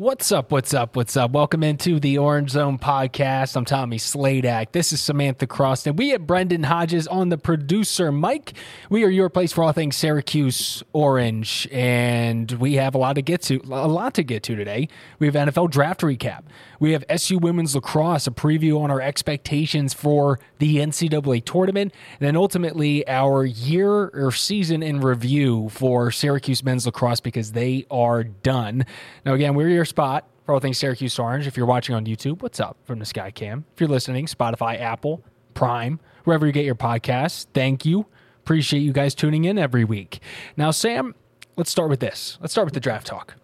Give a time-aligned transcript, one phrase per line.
[0.00, 0.50] What's up?
[0.50, 0.96] What's up?
[0.96, 1.32] What's up?
[1.32, 3.54] Welcome into the Orange Zone podcast.
[3.54, 4.72] I'm Tommy Sladak.
[4.72, 8.54] This is Samantha Cross, and We have Brendan Hodges on the producer mic.
[8.88, 13.20] We are your place for all things Syracuse Orange, and we have a lot to
[13.20, 13.60] get to.
[13.64, 14.88] A lot to get to today.
[15.18, 16.44] We have NFL draft recap.
[16.78, 22.26] We have SU women's lacrosse, a preview on our expectations for the NCAA tournament, and
[22.26, 28.24] then ultimately our year or season in review for Syracuse men's lacrosse because they are
[28.24, 28.86] done.
[29.26, 31.46] Now, again, we're your spot for all things Syracuse Orange.
[31.46, 33.66] If you're watching on YouTube, what's up from the Sky Cam?
[33.74, 38.06] If you're listening, Spotify, Apple, Prime, wherever you get your podcasts, thank you.
[38.38, 40.20] Appreciate you guys tuning in every week.
[40.56, 41.14] Now, Sam,
[41.56, 42.38] let's start with this.
[42.40, 43.34] Let's start with the draft talk.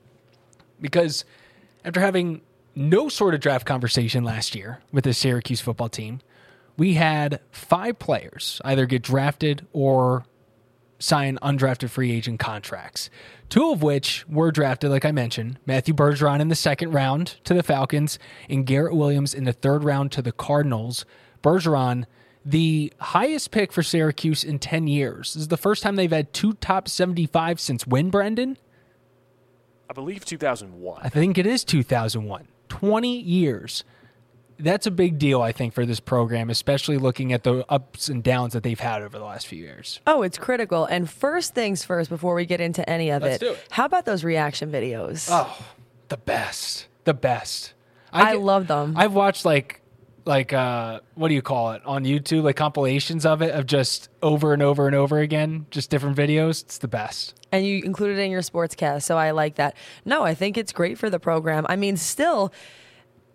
[0.81, 1.25] Because
[1.85, 2.41] after having
[2.75, 6.21] no sort of draft conversation last year with the Syracuse football team,
[6.77, 10.25] we had five players either get drafted or
[10.99, 13.11] sign undrafted free agent contracts.
[13.49, 17.55] Two of which were drafted, like I mentioned Matthew Bergeron in the second round to
[17.55, 21.05] the Falcons, and Garrett Williams in the third round to the Cardinals.
[21.43, 22.05] Bergeron,
[22.45, 25.35] the highest pick for Syracuse in 10 years.
[25.35, 28.57] This is the first time they've had two top 75 since when, Brendan?
[29.89, 31.01] I believe 2001.
[31.03, 32.49] I think it is 2001.
[32.69, 33.85] 20 years.
[34.59, 38.23] That's a big deal, I think, for this program, especially looking at the ups and
[38.23, 40.01] downs that they've had over the last few years.
[40.07, 40.87] Oh, it's critical.
[40.87, 43.67] And first things first, before we get into any of it, it.
[43.71, 45.29] how about those reaction videos?
[45.31, 45.65] Oh,
[46.09, 46.87] the best.
[47.05, 47.75] The best.
[48.13, 48.95] I get- love them.
[48.97, 49.83] I've watched like
[50.25, 54.09] like uh what do you call it on YouTube like compilations of it of just
[54.23, 58.19] over and over and over again just different videos it's the best and you included
[58.19, 59.75] it in your sportscast, so I like that.
[60.05, 61.67] No, I think it's great for the program.
[61.69, 62.53] I mean, still,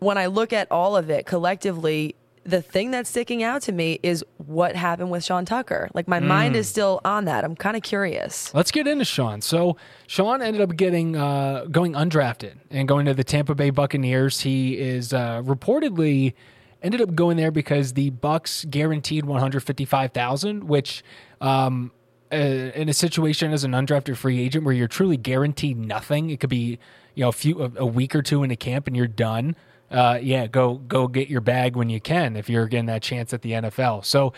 [0.01, 3.99] when I look at all of it collectively, the thing that's sticking out to me
[4.01, 5.89] is what happened with Sean Tucker.
[5.93, 6.57] Like, my mind Mm.
[6.57, 7.43] is still on that.
[7.43, 8.51] I'm kind of curious.
[8.55, 9.41] Let's get into Sean.
[9.41, 14.41] So Sean ended up getting uh, going undrafted and going to the Tampa Bay Buccaneers.
[14.41, 16.33] He is uh, reportedly
[16.81, 21.03] ended up going there because the Bucs guaranteed one hundred fifty five thousand, which.
[21.39, 21.91] Um,
[22.33, 26.39] uh, in a situation as an undrafted free agent where you're truly guaranteed nothing, it
[26.39, 26.79] could be
[27.13, 29.53] you know a few a, a week or two in a camp and you're done.
[29.91, 33.33] Uh, yeah, go go get your bag when you can if you're getting that chance
[33.33, 34.05] at the NFL.
[34.05, 34.31] So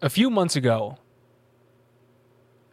[0.00, 0.96] a few months ago,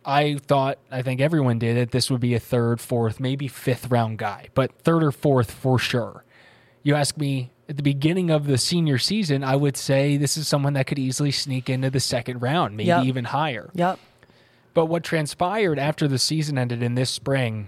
[0.05, 1.91] I thought, I think everyone did it.
[1.91, 5.77] This would be a third, fourth, maybe fifth round guy, but third or fourth for
[5.77, 6.23] sure.
[6.83, 10.47] You ask me at the beginning of the senior season, I would say this is
[10.47, 13.03] someone that could easily sneak into the second round, maybe Yep.
[13.03, 13.69] even higher.
[13.73, 13.99] Yep.
[14.73, 17.67] But what transpired after the season ended in this spring,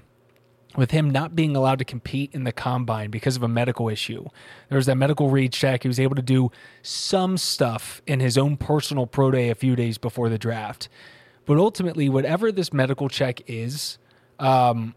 [0.75, 4.25] with him not being allowed to compete in the combine because of a medical issue,
[4.69, 5.83] there was that medical read check.
[5.83, 9.75] He was able to do some stuff in his own personal pro day a few
[9.75, 10.87] days before the draft.
[11.45, 13.97] But ultimately, whatever this medical check is,
[14.37, 14.93] um,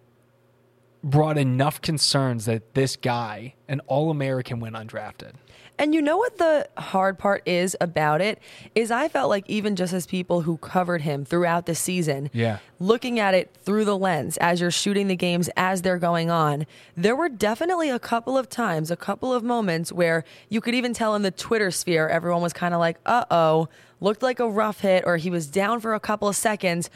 [1.03, 5.33] brought enough concerns that this guy, an All American, went undrafted.
[5.79, 8.39] And you know what the hard part is about it
[8.75, 12.59] is I felt like even just as people who covered him throughout the season, Yeah.
[12.79, 16.67] looking at it through the lens as you're shooting the games as they're going on,
[16.97, 20.93] there were definitely a couple of times, a couple of moments where you could even
[20.93, 23.69] tell in the Twitter sphere everyone was kind of like, "Uh-oh,
[24.01, 26.91] looked like a rough hit or he was down for a couple of seconds."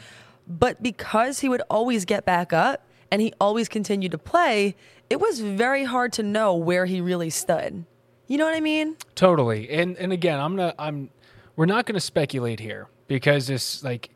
[0.47, 4.75] But because he would always get back up and he always continued to play,
[5.09, 7.83] it was very hard to know where he really stood.
[8.27, 8.97] You know what I mean?
[9.15, 9.69] Totally.
[9.69, 11.09] And and again, I'm not I'm
[11.55, 14.09] we're not to speculate here because this like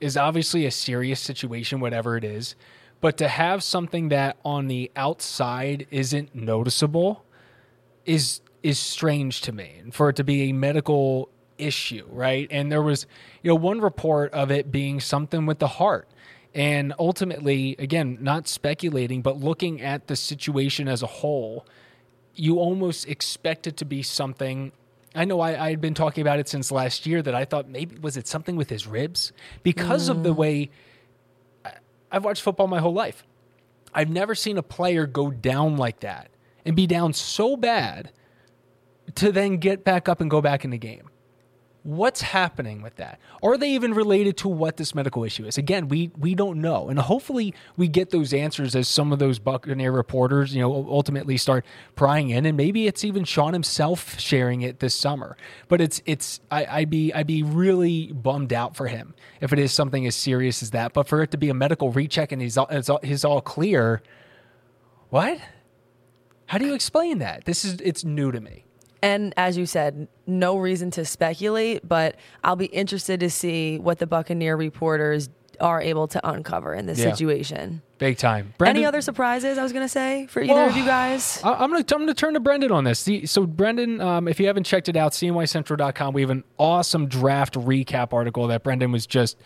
[0.00, 2.54] is obviously a serious situation whatever it is,
[3.00, 7.24] but to have something that on the outside isn't noticeable
[8.04, 9.76] is is strange to me.
[9.80, 12.48] And for it to be a medical issue, right?
[12.50, 13.06] And there was
[13.42, 16.08] you know one report of it being something with the heart.
[16.54, 21.66] And ultimately, again, not speculating, but looking at the situation as a whole,
[22.38, 24.72] you almost expect it to be something.
[25.14, 27.98] I know I, had been talking about it since last year that I thought maybe
[27.98, 29.32] was it something with his ribs
[29.62, 30.36] because of the mm.
[30.36, 30.70] way
[31.64, 31.72] I-
[32.12, 33.24] I've watched football my whole life.
[33.92, 36.30] I've never seen a player go down like that
[36.64, 38.12] and be down so bad
[39.16, 41.10] to then get back up and go back in the game.
[41.88, 43.18] What's happening with that?
[43.42, 45.56] Are they even related to what this medical issue is?
[45.56, 49.38] Again, we we don't know, and hopefully we get those answers as some of those
[49.38, 51.64] Buccaneer reporters, you know, ultimately start
[51.96, 55.38] prying in, and maybe it's even Sean himself sharing it this summer.
[55.68, 59.58] But it's it's I, I'd be I'd be really bummed out for him if it
[59.58, 60.92] is something as serious as that.
[60.92, 63.40] But for it to be a medical recheck and he's all, it's all, he's all
[63.40, 64.02] clear,
[65.08, 65.40] what?
[66.44, 67.46] How do you explain that?
[67.46, 68.67] This is it's new to me.
[69.02, 73.98] And as you said, no reason to speculate, but I'll be interested to see what
[73.98, 75.28] the Buccaneer reporters
[75.60, 77.10] are able to uncover in this Yeah.
[77.12, 77.82] situation.
[77.98, 78.54] Big time.
[78.64, 79.58] Any other surprises?
[79.58, 81.40] I was gonna say for either Well, of you guys.
[81.42, 83.00] I- I'm gonna I'm gonna turn to Brendan on this.
[83.00, 87.08] See, so Brendan, um, if you haven't checked it out, CNYCentral.com, we have an awesome
[87.08, 89.36] draft recap article that Brendan was just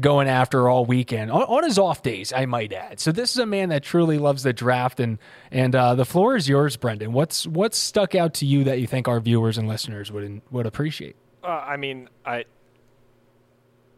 [0.00, 2.98] going after all weekend on, on his off days, I might add.
[3.00, 5.18] So this is a man that truly loves the draft, and
[5.52, 7.12] and uh, the floor is yours, Brendan.
[7.12, 10.64] What's what's stuck out to you that you think our viewers and listeners would would
[10.66, 11.16] appreciate?
[11.44, 12.44] Uh, I mean, I.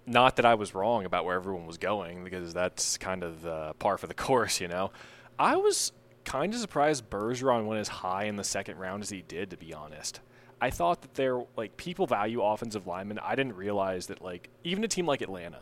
[0.07, 3.75] Not that I was wrong about where everyone was going, because that's kind of the
[3.79, 4.91] par for the course, you know.
[5.39, 5.93] I was
[6.25, 9.57] kind of surprised Bergeron went as high in the second round as he did, to
[9.57, 10.21] be honest.
[10.61, 13.19] I thought that there, like, people value offensive linemen.
[13.19, 15.61] I didn't realize that, like, even a team like Atlanta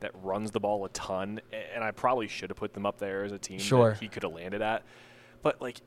[0.00, 1.40] that runs the ball a ton,
[1.74, 3.90] and I probably should have put them up there as a team Sure.
[3.90, 4.84] that he could have landed at.
[5.42, 5.80] But, like,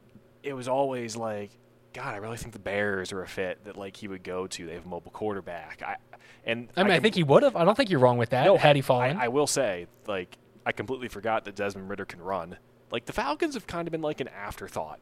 [0.44, 1.52] it was always like,
[1.94, 4.66] God, I really think the Bears are a fit that like he would go to.
[4.66, 5.82] They have a mobile quarterback.
[5.86, 5.98] I
[6.46, 7.56] and I mean, I, com- think he would have.
[7.56, 8.46] I don't think you're wrong with that.
[8.46, 12.06] no, had he fallen, I, I will say, like, I completely forgot that Desmond Ridder
[12.06, 12.58] can run.
[12.92, 15.00] Like the Falcons have kind of been like an afterthought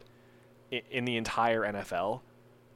[0.71, 2.21] in, in the entire NFL.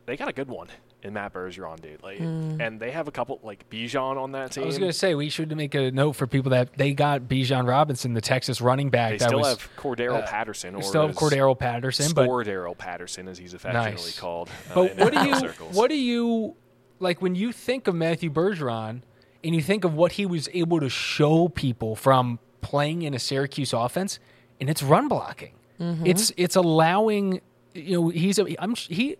[0.06, 0.68] They got a good one
[1.02, 2.02] in Matt Bergeron, dude.
[2.02, 4.64] Like, and they have a couple like Bijan on that team.
[4.64, 7.22] I was going to say we should make a note for people that they got
[7.24, 9.12] Bijan Robinson, the Texas running back.
[9.12, 12.78] they that still was, have Cordarrelle uh, Patterson, or still have Cordarrelle Patterson, but Scordero
[12.78, 14.20] Patterson, as he's affectionately Nice.
[14.20, 14.50] called.
[14.72, 15.76] uh, But what do you circles.
[15.76, 16.56] what do you
[17.00, 19.02] like when you think of Matthew Bergeron
[19.44, 23.20] and you think of what he was able to show people from playing in a
[23.20, 24.20] Syracuse offense
[24.60, 25.54] and it's run blocking.
[25.80, 26.06] Mm-hmm.
[26.06, 27.42] It's it's allowing
[27.74, 29.18] you know he's a I'm he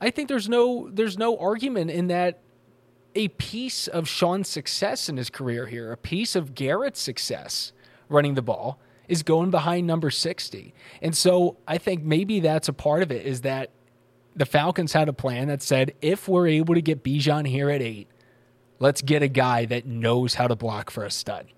[0.00, 2.40] I think there's no there's no argument in that
[3.14, 7.72] a piece of Sean's success in his career here, a piece of Garrett's success
[8.08, 8.78] running the ball
[9.08, 10.74] is going behind number 60.
[11.02, 13.70] And so I think maybe that's a part of it is that
[14.38, 17.82] the Falcons had a plan that said if we're able to get Bijan here at
[17.82, 18.06] 8,
[18.78, 21.48] let's get a guy that knows how to block for a stud.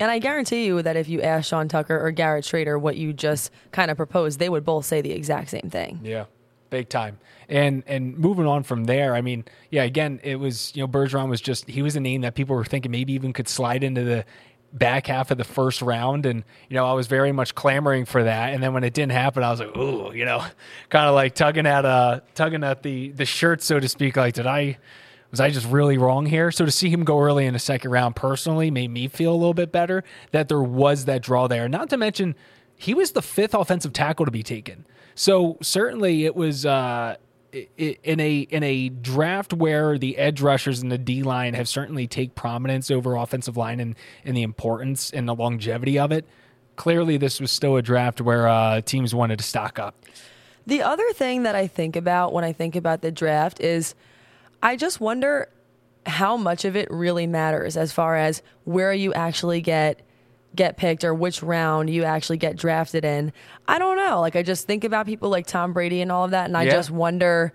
[0.00, 3.12] And I guarantee you that if you ask Sean Tucker or Garrett Shrader what you
[3.12, 6.00] just kind of proposed, they would both say the exact same thing.
[6.02, 6.24] Yeah,
[6.70, 7.18] big time.
[7.48, 11.28] And and moving on from there, I mean, yeah, again, it was you know Bergeron
[11.28, 14.02] was just he was a name that people were thinking maybe even could slide into
[14.02, 14.24] the
[14.74, 18.24] back half of the first round, and you know I was very much clamoring for
[18.24, 18.52] that.
[18.52, 20.44] And then when it didn't happen, I was like, ooh, you know,
[20.90, 24.16] kind of like tugging at uh tugging at the the shirt, so to speak.
[24.16, 24.78] Like, did I?
[25.30, 26.52] Was I just really wrong here?
[26.52, 29.34] So to see him go early in the second round personally made me feel a
[29.34, 31.68] little bit better that there was that draw there.
[31.68, 32.36] Not to mention,
[32.76, 34.86] he was the fifth offensive tackle to be taken.
[35.16, 37.16] So certainly it was uh,
[37.76, 42.06] in a in a draft where the edge rushers and the D line have certainly
[42.06, 46.26] take prominence over offensive line and, and the importance and the longevity of it.
[46.76, 49.94] Clearly, this was still a draft where uh, teams wanted to stock up.
[50.66, 53.94] The other thing that I think about when I think about the draft is
[54.62, 55.48] I just wonder
[56.06, 60.00] how much of it really matters as far as where you actually get
[60.54, 63.32] get picked or which round you actually get drafted in.
[63.66, 64.20] I don't know.
[64.20, 66.68] Like I just think about people like Tom Brady and all of that and I
[66.68, 67.52] just wonder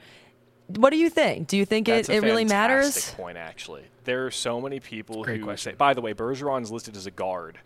[0.76, 1.48] what do you think?
[1.48, 2.86] Do you think That's it, a it really matters?
[2.94, 5.72] fantastic Point actually, there are so many people Great who question.
[5.74, 5.76] say.
[5.76, 7.58] By the way, Bergeron's listed as a guard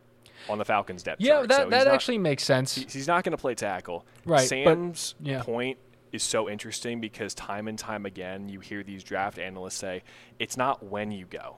[0.49, 1.49] on the Falcons depth Yeah, chart.
[1.49, 2.75] that, so he's that not- actually makes sense.
[2.75, 4.05] He's he's not going to play tackle.
[4.25, 5.41] Right, but- Sam's yeah.
[5.43, 5.77] point
[6.13, 10.03] is so interesting because time and time again you hear these draft analysts say
[10.39, 11.57] it's not when you go,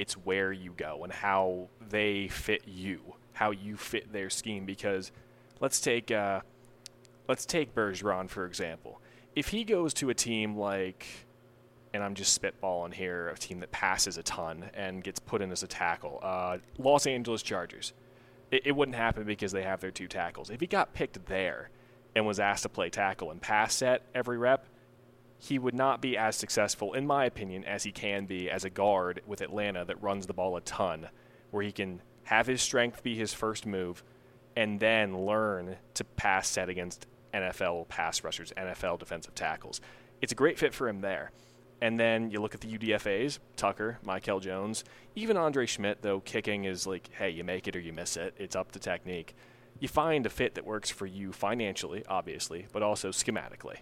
[0.00, 3.00] it's where you go and how they fit you,
[3.34, 4.64] how you fit their scheme.
[4.64, 5.12] Because
[5.60, 6.40] let's take uh,
[7.28, 9.00] let's take Bergeron for example.
[9.36, 11.06] If he goes to a team like
[11.92, 15.50] and I'm just spitballing here, a team that passes a ton and gets put in
[15.50, 16.20] as a tackle.
[16.22, 17.92] Uh, Los Angeles Chargers.
[18.50, 20.50] It, it wouldn't happen because they have their two tackles.
[20.50, 21.68] If he got picked there
[22.14, 24.66] and was asked to play tackle and pass set every rep,
[25.42, 28.70] he would not be as successful, in my opinion, as he can be as a
[28.70, 31.08] guard with Atlanta that runs the ball a ton,
[31.50, 34.04] where he can have his strength be his first move
[34.54, 39.80] and then learn to pass set against NFL pass rushers, NFL defensive tackles.
[40.20, 41.30] It's a great fit for him there.
[41.80, 46.64] And then you look at the UDFA's, Tucker, Michael Jones, even Andre Szmyt, though kicking
[46.64, 48.34] is like, hey, you make it or you miss it.
[48.36, 49.34] It's up to technique.
[49.78, 53.78] You find a fit that works for you financially, obviously, but also schematically.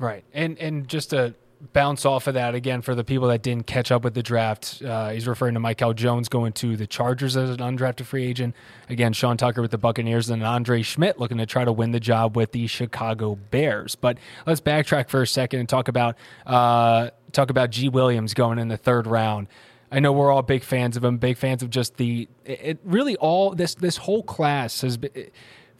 [0.00, 0.24] Right.
[0.32, 1.34] And and just to
[1.74, 4.80] bounce off of that again for the people that didn't catch up with the draft.
[4.82, 8.54] Uh, he's referring to Michael Jones going to the Chargers as an undrafted free agent.
[8.88, 12.00] Again, Sean Tucker with the Buccaneers and Andre Szmyt looking to try to win the
[12.00, 13.94] job with the Chicago Bears.
[13.94, 14.16] But
[14.46, 16.16] let's backtrack for a second and talk about
[16.46, 19.48] uh, talk about G Williams going in the third round.
[19.92, 23.16] I know we're all big fans of him, big fans of just the it, really
[23.16, 25.30] all this this whole class has been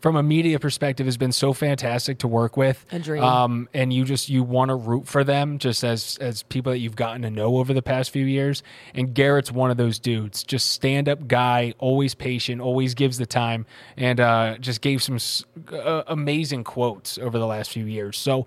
[0.01, 2.85] from a media perspective has been so fantastic to work with.
[2.91, 3.23] A dream.
[3.23, 6.79] Um, and you just you want to root for them just as as people that
[6.79, 8.63] you've gotten to know over the past few years.
[8.95, 13.27] And Garrett's one of those dudes, just stand up guy, always patient, always gives the
[13.27, 13.67] time,
[13.97, 18.19] and uh, just gave some s- uh, amazing quotes over the last few years.
[18.19, 18.47] So.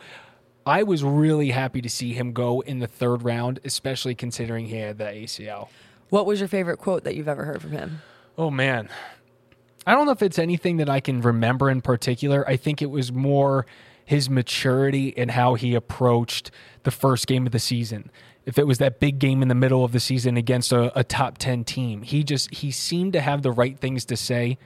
[0.65, 4.77] I was really happy to see him go in the third round, especially considering he
[4.77, 5.67] had that ACL.
[6.09, 8.01] What was your favorite quote that you've ever heard from him?
[8.37, 8.87] Oh man.
[9.85, 12.47] I don't know if it's anything that I can remember in particular.
[12.47, 13.65] I think it was more
[14.05, 16.51] his maturity and how he approached
[16.83, 18.11] the first game of the season.
[18.45, 21.03] If it was that big game in the middle of the season against a, a
[21.03, 24.57] top 10 team, he just he seemed to have the right things to say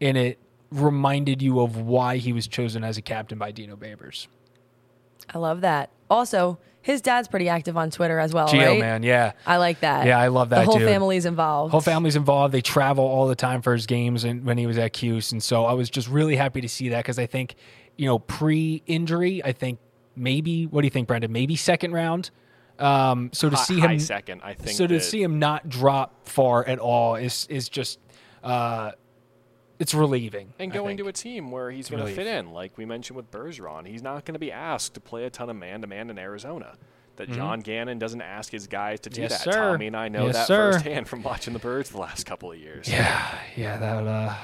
[0.00, 0.38] and it
[0.70, 4.26] reminded you of why he was chosen as a captain by Dino Babers.
[5.32, 5.90] I love that.
[6.08, 6.58] Also,
[6.88, 8.80] his dad's pretty active on Twitter as well, Geo right?
[8.80, 9.32] man, yeah.
[9.46, 10.06] I like that.
[10.06, 10.88] Yeah, I love that The whole dude.
[10.88, 11.70] family's involved.
[11.72, 12.54] Whole family's involved.
[12.54, 15.30] They travel all the time for his games and when he was at Cuse.
[15.32, 17.56] And so I was just really happy to see that because I think,
[17.96, 19.78] you know, pre injury, I think
[20.16, 21.30] maybe, what do you think, Brendan?
[21.30, 22.30] Maybe second round.
[22.78, 25.68] Um, so to High- see high him, second, I think so to see him not
[25.68, 27.98] drop far at all is, is just,
[28.42, 28.92] uh,
[29.78, 30.52] it's relieving.
[30.58, 33.30] And going to a team where he's going to fit in, like we mentioned with
[33.30, 36.10] Bergeron, he's not going to be asked to play a ton of man to man
[36.10, 36.76] in Arizona.
[37.16, 39.30] That John Gannon doesn't ask his guys to do Mm-hmm.
[39.32, 39.52] Yes, that.
[39.52, 39.72] sir.
[39.72, 40.72] Tommy and I know Yes, that sir.
[40.74, 42.88] firsthand from watching the Birds the last couple of years.
[42.88, 44.34] Yeah, yeah, that uh,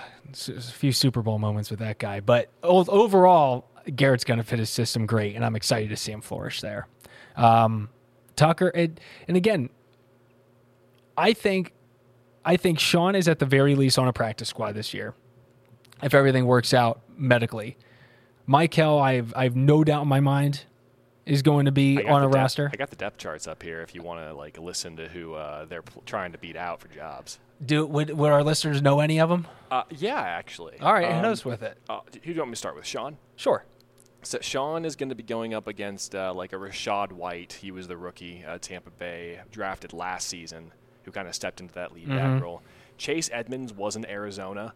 [0.48, 2.18] a few Super Bowl moments with that guy.
[2.18, 6.20] But overall, Garrett's going to fit his system great, and I'm excited to see him
[6.20, 6.88] flourish there.
[7.36, 7.90] Um,
[8.34, 8.98] Tucker, and,
[9.28, 9.70] and again,
[11.16, 11.72] I think,
[12.44, 15.14] I think Sean is at the very least on a practice squad this year,
[16.04, 17.76] if everything works out medically.
[18.46, 20.64] Michael, I've I've no doubt in my mind
[21.26, 22.70] is going to be on a depth- roster.
[22.72, 25.34] I got the depth charts up here if you want to like listen to who
[25.34, 27.38] uh, they're pl- trying to beat out for jobs.
[27.64, 29.46] Do would, would our listeners know any of them?
[29.70, 30.78] Uh, yeah, actually.
[30.80, 31.78] All right, Um, us with it.
[31.88, 32.84] uh, who do you want me to start with?
[32.84, 33.16] Sean?
[33.36, 33.64] Sure.
[34.22, 37.54] So Sean is going to be going up against uh, like a Rachaad White.
[37.54, 40.72] He was the rookie uh, Tampa Bay drafted last season,
[41.04, 42.60] who kind of stepped into that lead back role.
[42.98, 44.74] Chase Edmonds was in Arizona,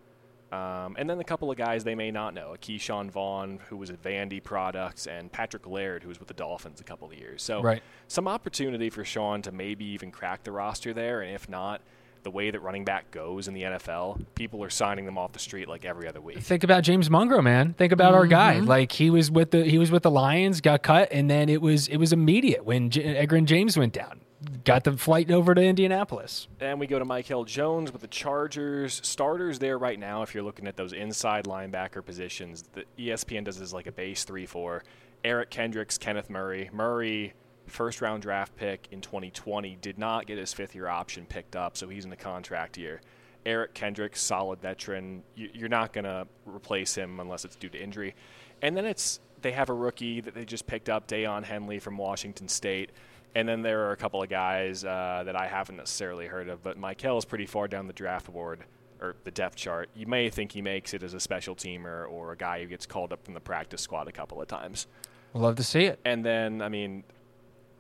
[0.52, 3.76] um, and then a couple of guys they may not know: a Ke'Shawn Vaughn, who
[3.76, 7.14] was at Vandy Products, and Patrick Laird, who was with the Dolphins a couple of
[7.14, 7.43] years.
[7.43, 7.83] So Right.
[8.07, 11.81] some opportunity for Sean to maybe even crack the roster there, and if not.
[12.25, 15.38] The way that running back goes in the NFL, people are signing them off the
[15.38, 16.40] street like every other week.
[16.40, 17.75] think about James Mungro, man.
[17.75, 18.59] Think about our guy.
[18.59, 21.62] Like he was with the he was with the Lions, got cut, and then it
[21.62, 24.21] was it was immediate when J- Edgar and James went down.
[24.64, 26.47] Got the flight over to Indianapolis.
[26.61, 29.00] And we go to Michael Jones with the Chargers.
[29.04, 33.61] Starters there right now, if you're looking at those inside linebacker positions, the ESPN does
[33.61, 34.85] is like a base 3 4.
[35.25, 36.71] Eric Kendricks, Kenneth Murray.
[36.73, 37.33] Murray,
[37.66, 41.76] first round draft pick in 2020, did not get his fifth year option picked up,
[41.76, 43.00] so he's in the contract year.
[43.45, 45.25] Eric Kendricks, solid veteran.
[45.35, 48.14] You're not going to replace him unless it's due to injury.
[48.62, 51.97] And then it's they have a rookie that they just picked up, Daiyan Henley from
[51.97, 52.90] Washington State.
[53.35, 56.62] And then there are a couple of guys uh, that I haven't necessarily heard of,
[56.62, 58.61] but Michael is pretty far down the draft board
[59.00, 59.88] or the depth chart.
[59.94, 62.87] You may think he makes it as a special teamer or a guy who gets
[62.87, 64.87] called up from the practice squad a couple of times.
[65.35, 66.00] Love to see it.
[66.04, 67.04] And then, I mean,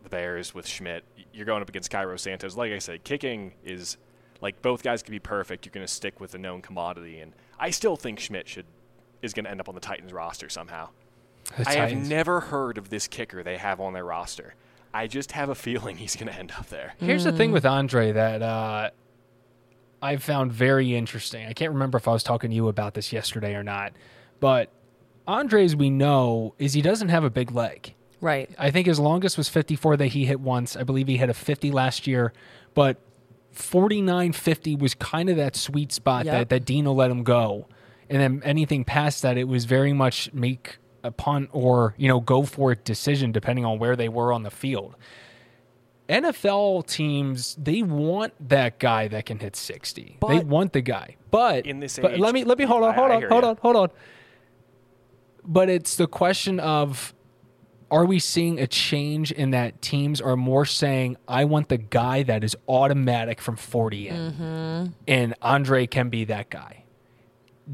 [0.02, 1.00] the Bears with Szmyt,
[1.32, 2.56] you're going up against Cairo Santos.
[2.56, 3.96] Like I said, kicking is
[4.40, 5.66] like both guys could be perfect.
[5.66, 8.66] You're going to stick with the known commodity, and I still think Szmyt should
[9.22, 10.90] is going to end up on the Titans roster somehow.
[11.56, 14.54] The I have never heard of this kicker they have on their roster.
[14.98, 16.94] I just have a feeling he's going to end up there.
[16.98, 18.90] Here's the thing with Andre that uh,
[20.02, 21.46] I found very interesting.
[21.46, 23.92] I can't remember if I was talking to you about this yesterday or not,
[24.40, 24.72] but
[25.28, 27.94] Andre, as we know, is he doesn't have a big leg.
[28.20, 28.50] Right.
[28.58, 30.74] I think his longest was 54 that he hit once.
[30.74, 32.32] I believe he hit a 50 last year,
[32.74, 32.96] but
[33.54, 36.32] 49.50 was kind of that sweet spot Yep.
[36.34, 37.68] that, that Dino let him go.
[38.10, 42.20] And then anything past that, it was very much make a punt or, you know,
[42.20, 44.96] go for it decision depending on where they were on the field.
[46.08, 50.18] NFL teams, they want that guy that can hit 60.
[50.26, 51.16] they want the guy.
[51.30, 53.28] But in this but age- let me let me hold on, hold I on, hear
[53.28, 53.50] hold ya.
[53.50, 53.90] on, hold on.
[55.44, 57.14] But it's the question of
[57.90, 62.22] are we seeing a change in that teams are more saying I want the guy
[62.22, 64.92] that is automatic from 40 in, mm-hmm.
[65.06, 66.84] and Andre can be that guy.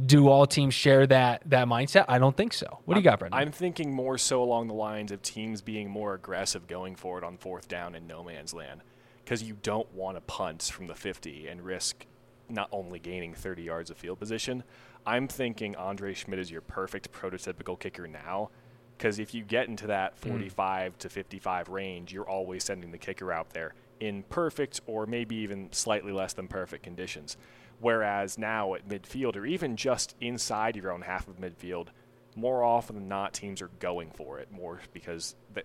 [0.06, 2.06] Do all teams share that that mindset?
[2.08, 2.80] I don't think so.
[2.84, 3.38] What do you got, Brendan?
[3.38, 7.36] I'm thinking more so along the lines of teams being more aggressive going forward on
[7.36, 8.82] fourth down in no man's land
[9.24, 12.06] because you don't want to punt from the 50 and risk
[12.48, 14.64] not only gaining 30 yards of field position.
[15.06, 18.50] I'm thinking Andre Szmyt is your perfect prototypical kicker now
[18.96, 20.30] because if you get into that hmm.
[20.30, 25.36] 45 to 55 range, you're always sending the kicker out there in perfect or maybe
[25.36, 27.36] even slightly less than perfect conditions.
[27.84, 31.88] Whereas now at midfield or even just inside your own half of midfield,
[32.34, 35.64] more often than not, teams are going for it more because the,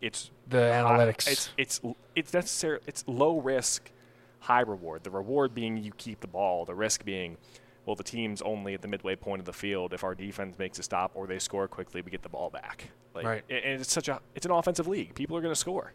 [0.00, 1.28] it's The high- analytics.
[1.28, 1.80] It's it's
[2.16, 2.78] it's necessary.
[2.86, 3.90] It's low risk,
[4.40, 5.04] high reward.
[5.04, 6.64] The reward being you keep the ball.
[6.64, 7.36] The risk being,
[7.84, 9.92] well, the team's only at the midway point of the field.
[9.92, 12.88] If our defense makes a stop or they score quickly, we get the ball back.
[13.14, 13.44] Like, Right.
[13.50, 15.14] And and it's such a it's an offensive league.
[15.14, 15.92] People are going to score.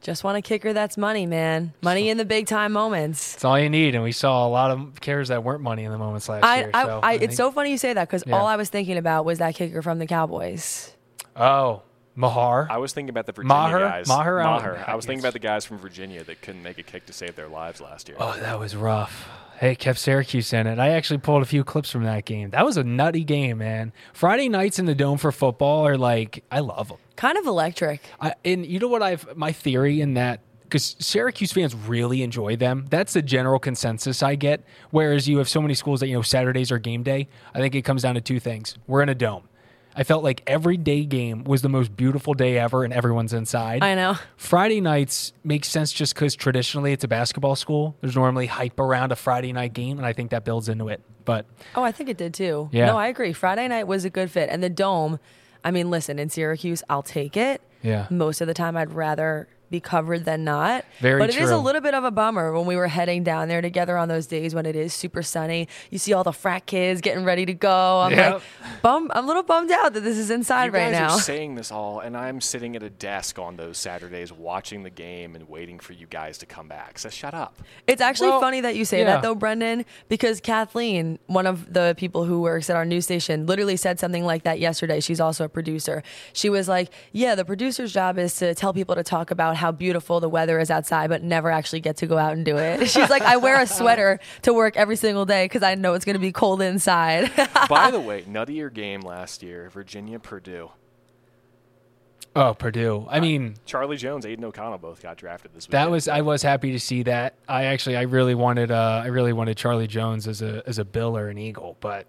[0.00, 1.72] Just want a kicker that's money, man.
[1.82, 3.34] Money in the big time moments.
[3.34, 5.92] It's all you need, and we saw a lot of kickers that weren't money in
[5.92, 6.70] the moments last I, year.
[6.72, 8.36] I, so I, think- it's so funny you say that because Yeah.
[8.36, 10.94] all I was thinking about was that kicker from the Cowboys.
[11.34, 11.82] Oh,
[12.14, 12.66] Maher.
[12.70, 13.78] I was thinking about the Virginia Maher?
[13.80, 14.08] guys.
[14.08, 14.40] Maher?
[14.40, 14.84] I Maher.
[14.86, 17.36] I was thinking about the guys from Virginia that couldn't make a kick to save
[17.36, 18.16] their lives last year.
[18.18, 19.28] Oh, that was rough.
[19.58, 20.78] Hey, kept Syracuse in it.
[20.78, 22.50] I actually pulled a few clips from that game.
[22.50, 23.92] That was a nutty game, man.
[24.12, 26.98] Friday nights in the dome for football are like I love them.
[27.16, 28.02] Kind of electric.
[28.20, 32.56] I, and you know what I've my theory in that because Syracuse fans really enjoy
[32.56, 32.86] them.
[32.90, 34.62] That's the general consensus I get.
[34.90, 37.28] Whereas you have so many schools that you know Saturdays are game day.
[37.54, 38.76] I think it comes down to two things.
[38.86, 39.48] We're in a dome.
[39.98, 43.82] I felt like every day game was the most beautiful day ever, and everyone's inside.
[43.82, 44.16] I know.
[44.36, 47.96] Friday nights makes sense just because traditionally it's a basketball school.
[48.02, 51.00] There's normally hype around a Friday night game, and I think that builds into it.
[51.24, 52.68] But Oh, I think it did too.
[52.72, 52.86] Yeah.
[52.86, 53.32] No, I agree.
[53.32, 54.48] Friday night was a good fit.
[54.50, 55.18] And the dome,
[55.64, 57.62] I mean, listen, in Syracuse, I'll take it.
[57.82, 58.06] Yeah.
[58.10, 60.84] Most of the time, I'd rather be covered than not.
[61.00, 63.48] Very but it is a little bit of a bummer when we were heading down
[63.48, 65.68] there together on those days when it is super sunny.
[65.90, 68.00] You see all the frat kids getting ready to go.
[68.00, 68.32] I'm Yep.
[68.34, 68.42] like,
[68.82, 69.10] bum.
[69.14, 71.14] I'm a little bummed out that this is inside you right guys now.
[71.14, 74.90] are saying this all, and I'm sitting at a desk on those Saturdays watching the
[74.90, 76.98] game and waiting for you guys to come back.
[76.98, 77.56] So shut up.
[77.86, 79.06] It's actually Well, funny that you say yeah.
[79.06, 83.46] that though, Brendan, because Kathleen, one of the people who works at our news station,
[83.46, 85.00] literally said something like that yesterday.
[85.00, 86.02] She's also a producer.
[86.32, 89.72] She was like, Yeah, the producer's job is to tell people to talk about how
[89.72, 92.88] beautiful the weather is outside, but never actually get to go out and do it.
[92.90, 96.04] She's like, I wear a sweater to work every single day because I know it's
[96.04, 97.30] going to be cold inside.
[97.68, 100.70] By the way, nuttier game last year, Virginia Purdue.
[102.34, 103.06] oh, Purdue.
[103.08, 105.72] I mean, Charlie Jones, Aidan O'Connell both got drafted this week.
[105.72, 107.34] that was I was happy to see that.
[107.48, 110.84] I actually I really wanted uh I really wanted Charlie Jones as a as a
[110.84, 112.06] Bill or an Eagle, but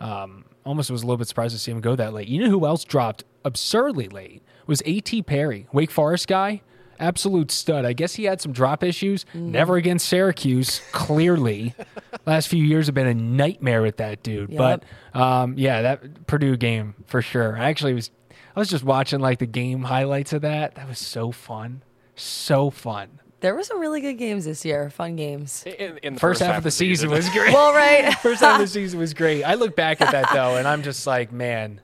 [0.00, 2.28] um almost was a little bit surprised to see him go that late.
[2.28, 5.22] You know who else dropped absurdly late was A.T.
[5.22, 6.60] Perry, Wake Forest guy.
[7.00, 7.84] Absolute stud.
[7.84, 9.24] I guess he had some drop issues.
[9.34, 11.74] Never against Syracuse, clearly.
[12.26, 14.50] Last few years have been a nightmare with that dude.
[14.50, 14.58] Yep.
[14.58, 17.56] But um, yeah, that Purdue game for sure.
[17.56, 18.10] I actually was
[18.58, 20.74] I was just watching like the game highlights of that.
[20.74, 21.82] That was so fun.
[22.16, 23.20] So fun.
[23.38, 25.62] there were some really good games this year, fun games.
[25.64, 27.52] in, in the First, half, of the season, was great.
[27.52, 28.12] Well, right.
[28.22, 29.44] First half of the season was great.
[29.44, 31.80] I look back at that though, and I'm just like, man,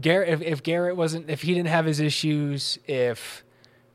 [0.00, 0.28] Garrett.
[0.28, 3.44] If, if Garrett wasn't, if he didn't have his issues, if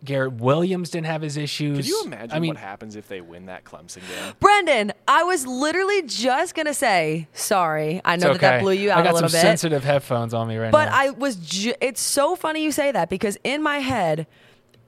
[0.03, 3.21] Garrett Williams didn't have his issues, Could you imagine I mean, what happens if they
[3.21, 4.33] win that Clemson game?
[4.39, 8.01] Brendan, I was literally just going to say, sorry.
[8.03, 9.41] I it's know that that blew you I out got a little some bit.
[9.41, 10.91] sensitive headphones on me right But now.
[10.91, 14.25] But I was, ju- it's so funny you say that because in my head,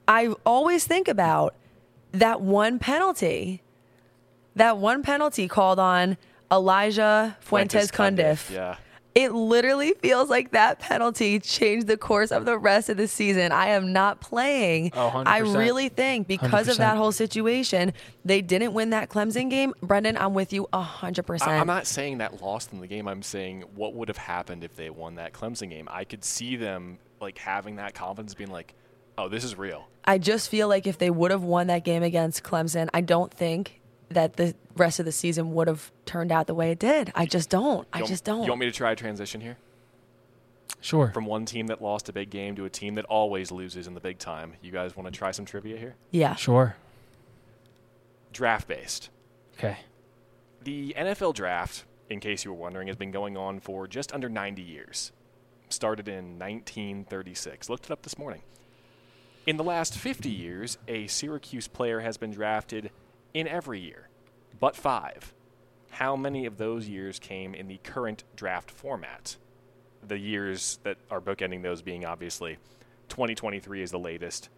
[0.08, 1.54] I always think about
[2.12, 3.62] that one penalty,
[4.56, 6.18] that one penalty called on
[6.52, 8.50] Elijah Fuentes Cundiff.
[8.52, 8.78] Yeah.
[9.16, 13.52] It literally feels like that penalty changed the course of the rest of the season.
[13.52, 14.92] I am not playing.
[14.96, 15.28] Oh, 100%.
[15.28, 17.94] I really think because of that whole situation,
[18.26, 19.74] they didn't win that Clemson game.
[19.84, 21.48] Brendan, I'm with you 100%.
[21.48, 23.08] I- I'm not saying that lost in the game.
[23.08, 25.88] I'm saying what would have happened if they won that Clemson game.
[25.92, 28.74] I could see them like having that confidence, being like,
[29.18, 32.02] "Oh, this is real." I just feel like if they would have won that game
[32.04, 36.48] against Clemson, I don't think that the rest of the season would have turned out
[36.48, 37.12] the way it did.
[37.16, 37.88] I just don't.
[37.94, 38.44] I You want- just don't.
[38.44, 39.58] You want me to try a transition here
[40.82, 41.12] sure.
[41.14, 43.94] from one team that lost a big game to a team that always loses in
[43.94, 44.54] the big time?
[44.62, 45.96] You guys want to try some trivia here?
[46.12, 46.36] yeah.
[46.36, 46.76] Sure.
[48.32, 49.10] Draft based.
[49.58, 49.78] Okay.
[50.64, 54.28] The NFL draft, in case you were wondering, has been going on for just under
[54.30, 55.12] 90 years.
[55.70, 57.70] Started in 1936.
[57.70, 58.42] Looked it up this morning.
[59.46, 62.92] In the last 50 years, a Syracuse player has been drafted
[63.34, 64.08] in every year,
[64.60, 65.34] but five.
[65.92, 69.38] How many of those years came in the current draft format?
[70.06, 72.58] The years that are bookending those being obviously
[73.10, 74.50] 2023 is the latest,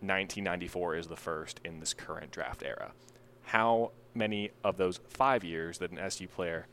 [0.00, 2.92] 1994 is the first in this current draft era.
[3.42, 6.66] How many of those five years that an SU player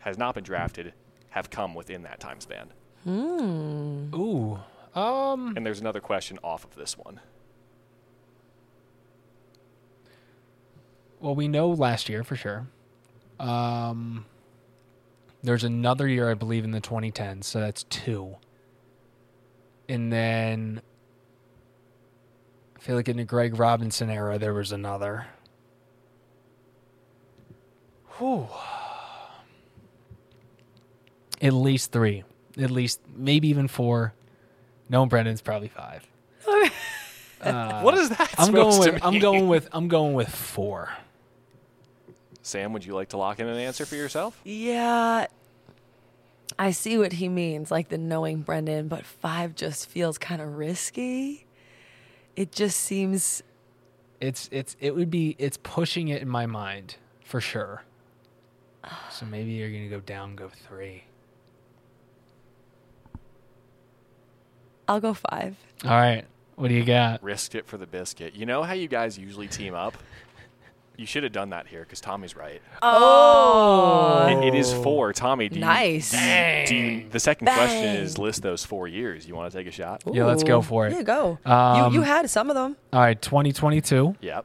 [0.00, 0.92] has not been drafted
[1.30, 2.70] have come within that time span.
[4.14, 4.58] Ooh.
[4.94, 5.54] Um.
[5.56, 7.20] And there's another question off of this one.
[11.20, 12.66] Well, we know last year for sure.
[13.38, 14.24] Um.
[15.42, 18.36] There's another year, I believe, in the 2010s, so that's two.
[19.88, 20.82] And then
[22.76, 25.26] I feel like in the Greg Robinson era, there was another.
[28.18, 28.48] Whew.
[31.40, 32.22] At least three.
[32.60, 34.12] At least, maybe even four.
[34.90, 36.06] No, Brendan's probably five.
[37.82, 39.02] what is that I'm going with.
[39.02, 39.68] I'm going with.
[39.72, 40.90] I'm going with four.
[42.42, 44.40] Sam, would you like to lock in an answer for yourself?
[44.44, 45.26] Yeah.
[46.58, 50.56] I see what he means, like the knowing Brendan, but five just feels kind of
[50.56, 51.46] risky.
[52.36, 53.42] It just seems
[54.20, 57.84] It's it's it would be it's pushing it in my mind for sure.
[59.10, 61.04] So maybe you're gonna go down, go three.
[64.88, 65.56] I'll go five.
[65.84, 66.24] All right,
[66.56, 67.22] what do you got?
[67.22, 68.34] Risked it for the biscuit.
[68.34, 69.96] You know how you guys usually team up?
[71.00, 72.60] You should have done that here because Tommy's right.
[72.82, 75.14] Oh, It- it is four.
[75.14, 76.10] Tommy, do you, Nice.
[76.10, 79.26] do you- do you- the second question is list those four years.
[79.26, 80.02] You want to take a shot?
[80.12, 80.92] Yeah, let's go for it.
[80.92, 81.38] Yeah, go.
[81.46, 82.76] Um, you you had some of them.
[82.92, 84.14] All right, 2022.
[84.20, 84.44] Yep.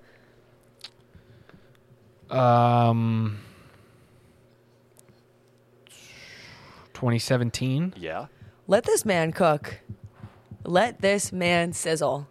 [2.30, 3.40] Um,
[6.94, 7.96] 2017.
[7.98, 8.28] Yeah.
[8.68, 9.82] Let this man cook.
[10.64, 12.30] Let this man sizzle.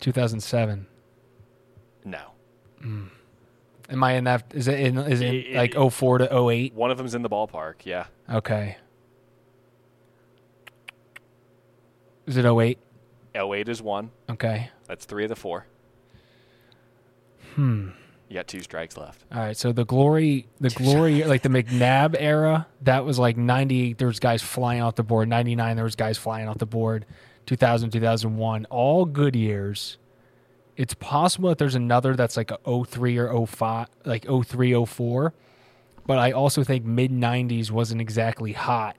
[0.00, 0.86] 2007.
[2.08, 2.20] No.
[3.90, 4.52] Am I in that?
[4.54, 4.98] Is it in?
[4.98, 6.74] Is it It- it- like 04 to 08?
[6.74, 7.76] One of them's in the ballpark.
[7.84, 8.06] Yeah.
[8.30, 8.76] Okay.
[12.26, 12.78] Is it 08?
[13.34, 14.10] 08 is one.
[14.30, 14.70] Okay.
[14.86, 15.66] That's three of the four.
[17.54, 17.90] Hmm.
[18.28, 19.24] You got two strikes left.
[19.32, 23.96] All right, so the glory, the glory, like the McNabb era, that was like '98.
[23.96, 25.28] There was guys flying off the board.
[25.30, 27.06] '99, there was guys flying off the board.
[27.46, 29.96] 2000, 2001, all good years.
[30.78, 35.34] It's possible that there's another that's like a 03 or 05, like 03, 04.
[36.06, 38.96] But I also think mid '90s wasn't exactly hot.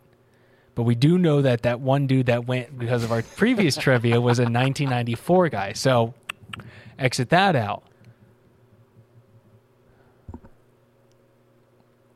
[0.76, 4.20] But we do know that that one dude that went because of our previous trivia
[4.20, 5.72] was a 1994 guy.
[5.74, 6.14] So
[7.00, 7.84] exit that out.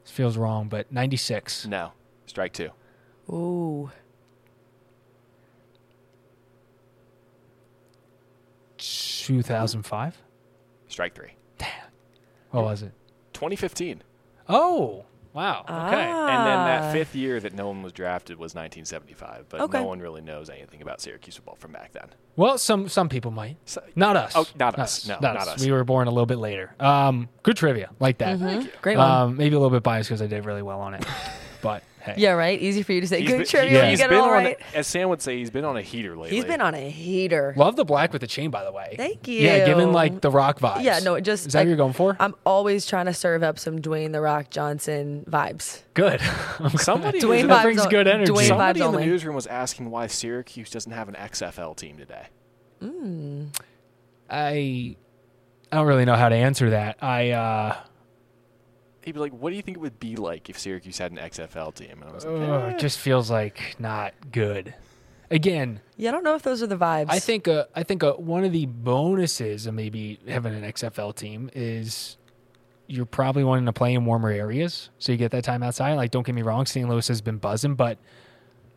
[0.04, 1.67] This feels wrong, but 96.
[1.67, 1.93] No.
[2.26, 2.69] Strike two.
[3.30, 3.91] Ooh.
[9.27, 10.17] 2005.
[10.88, 11.33] Strike three.
[11.57, 11.69] Damn.
[12.51, 12.91] What was it?
[13.33, 14.01] 2015.
[14.49, 15.62] Oh, wow.
[15.62, 15.73] Okay.
[15.73, 16.65] And then Ah.
[16.65, 19.79] that fifth year that no one was drafted was 1975, but Okay.
[19.79, 22.09] no one really knows anything about Syracuse football from back then.
[22.36, 23.57] Well, some some people might.
[23.65, 24.33] So- Not us.
[24.36, 25.07] Oh, not us.
[25.07, 25.63] No, not us.
[25.63, 26.75] We were born a little bit later.
[26.79, 28.39] Um, good trivia, like that.
[28.81, 29.09] Great one.
[29.09, 31.05] Um, maybe a little bit biased because I did really well on it,
[31.62, 32.13] but hey.
[32.17, 32.61] yeah, right.
[32.61, 33.21] Easy for you to say.
[33.21, 33.69] He's Good been, trivia.
[33.69, 35.65] he- when You he's get it been all on, as Sam would say, he's been
[35.65, 36.35] on a heater lately.
[36.35, 37.53] He's been on a heater.
[37.57, 38.93] Love the black with the chain, by the way.
[38.97, 39.39] Thank you.
[39.39, 40.83] Yeah, given like the rock vibes.
[40.83, 42.15] Yeah, no, just is that like, what you're going for?
[42.19, 45.81] I'm always trying to serve up some Dwayne the Rock Johnson vibes.
[45.93, 46.21] good.
[46.77, 48.31] Somebody Dwayne in the- vibes brings on- good energy.
[48.31, 49.05] Dwayne Somebody vibes in the only.
[49.07, 52.27] newsroom was asking why Syracuse doesn't have an XFL team today.
[54.29, 54.95] I
[55.71, 56.97] I don't really know how to answer that.
[57.01, 57.75] I uh,
[59.05, 61.17] He'd be like, "What do you think it would be like if Syracuse had an
[61.17, 64.73] XFL team?" And I was like, ugh, "Eh." it just feels like not good.
[65.31, 67.07] Again, Yeah, I don't know if those are the vibes.
[67.09, 71.15] I think uh, I think uh, one of the bonuses of maybe having an XFL
[71.15, 72.17] team is
[72.87, 75.93] you're probably wanting to play in warmer areas, so you get that time outside.
[75.95, 76.87] Like, don't get me wrong, St.
[76.87, 77.97] Louis has been buzzing, but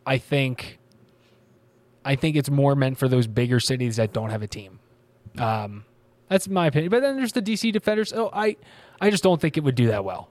[0.05, 0.79] I think
[2.03, 4.79] I think it's more meant for those bigger cities that don't have a team.
[5.37, 5.83] Um,
[6.29, 6.89] that's my opinion.
[6.89, 8.13] But then there's the DC Defenders.
[8.13, 8.57] Oh, I
[9.01, 10.29] I just don't think it would do that well.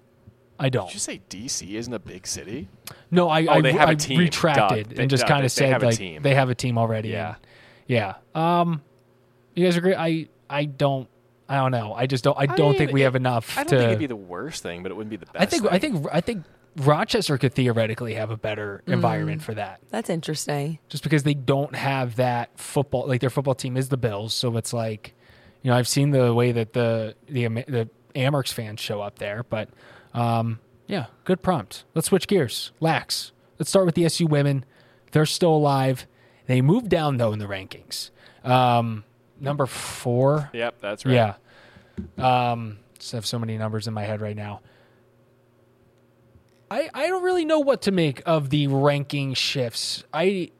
[0.58, 0.86] I don't.
[0.86, 2.68] Did you say DC isn't a big city?
[3.10, 4.18] No, I, Oh, I, they have a I team.
[4.20, 5.02] retracted Duh.
[5.02, 6.22] And just kind they- of they said have a like team.
[6.22, 7.10] they have a team already.
[7.10, 7.34] Yeah.
[7.86, 8.14] yeah.
[8.34, 8.82] Um,
[9.54, 9.94] you guys agree?
[9.94, 11.08] I I don't
[11.48, 11.92] I don't know.
[11.94, 12.36] I just don't.
[12.38, 13.76] I don't mean, think we it- have enough I don't to.
[13.78, 15.36] think it'd be the worst thing, but it wouldn't be the best.
[15.42, 16.44] I think I think I think
[16.76, 18.92] Rochester could theoretically have a better Mm.
[18.94, 20.78] environment for that, that's interesting.
[20.88, 23.06] just because they don't have that football.
[23.06, 25.14] Like their football team is the Bills, so it's like,
[25.66, 29.42] you know, I've seen the way that the the the Amerks fans show up there,
[29.42, 29.68] but
[30.14, 31.82] um, yeah, good prompt.
[31.92, 32.70] Let's switch gears.
[32.78, 33.32] Lax.
[33.58, 34.64] Let's start with the SU women.
[35.10, 36.06] They're still alive.
[36.46, 38.10] They moved down though in the rankings.
[38.44, 39.02] Um,
[39.40, 40.50] number four.
[40.52, 41.34] Yep, that's right.
[42.16, 42.52] Yeah.
[42.52, 44.60] Um, just have so many numbers in my head right now.
[46.70, 50.04] I I don't really know what to make of the ranking shifts.
[50.12, 50.52] I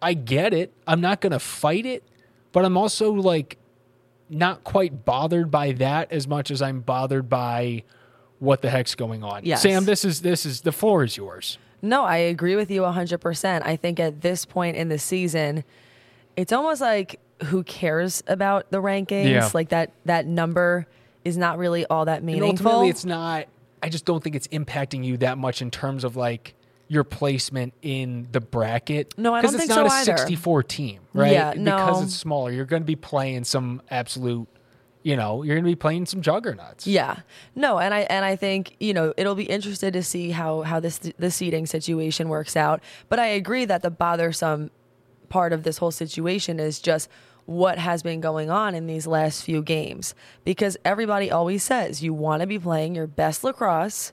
[0.00, 0.72] I get it.
[0.86, 2.04] I'm not going to fight it,
[2.52, 3.58] but I'm also like
[4.30, 7.84] not quite bothered by that as much as I'm bothered by
[8.38, 9.44] what the heck's going on.
[9.44, 9.62] Yes.
[9.62, 11.58] Sam, this is this is the floor is yours.
[11.80, 13.62] No, I agree with you 100%.
[13.64, 15.62] I think at this point in the season,
[16.36, 19.30] it's almost like who cares about the rankings?
[19.30, 19.48] Yeah.
[19.54, 20.86] Like that that number
[21.24, 22.66] is not really all that And meaningful.
[22.66, 23.46] ultimately, it's not.
[23.82, 26.54] I just don't think it's impacting you that much in terms of like
[26.88, 29.14] your placement in the bracket.
[29.16, 30.16] No, I don't it's think not so a either.
[30.18, 31.32] 64 team, right?
[31.32, 31.76] Yeah, no.
[31.76, 34.48] Because it's smaller, you're going to be playing some absolute.
[35.04, 36.86] You know, you're going to be playing some juggernauts.
[36.86, 37.20] Yeah.
[37.54, 40.80] No, and I and I think, you know, it'll be interested to see how how
[40.80, 42.82] this the seating situation works out.
[43.08, 44.70] But I agree that the bothersome
[45.28, 47.08] part of this whole situation is just
[47.46, 52.12] what has been going on in these last few games because everybody always says you
[52.12, 54.12] want to be playing your best lacrosse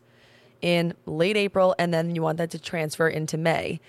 [0.66, 3.80] in late April and then you want that to transfer into May.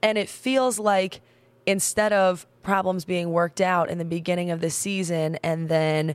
[0.00, 1.20] And it feels like
[1.66, 6.14] instead of problems being worked out in the beginning of the season and then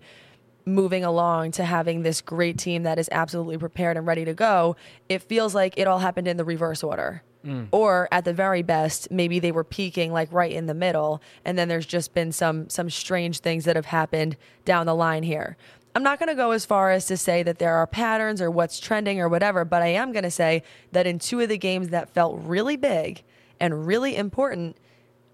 [0.66, 4.78] moving along to having this great team that is absolutely prepared and ready to go,
[5.10, 7.22] it feels like it all happened in the reverse order.
[7.46, 7.68] Mm.
[7.72, 11.60] Or at the very best, maybe they were peaking like right in the middle, and
[11.60, 15.56] then there's just been some some strange things that have happened down the line here.
[15.96, 18.52] I'm not going to go as far as to say that there are patterns or
[18.52, 21.58] what's trending or whatever, but I am going to say that in two of the
[21.58, 23.24] games that felt really big
[23.62, 24.76] and really important,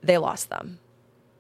[0.04, 0.80] they lost them.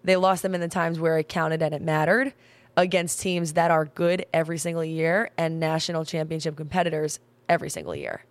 [0.03, 2.33] They lost them in the times where it counted and it mattered
[2.75, 8.25] against teams that are good every single year and national championship competitors every single year.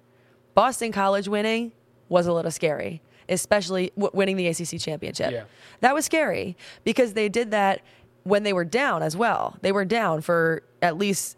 [0.54, 1.70] Boston College winning
[2.08, 5.30] was a little scary, especially w- winning the ACC championship.
[5.30, 5.44] Yeah.
[5.80, 7.82] That was scary because they did that
[8.24, 9.56] when they were down as well.
[9.62, 11.36] They were down for at least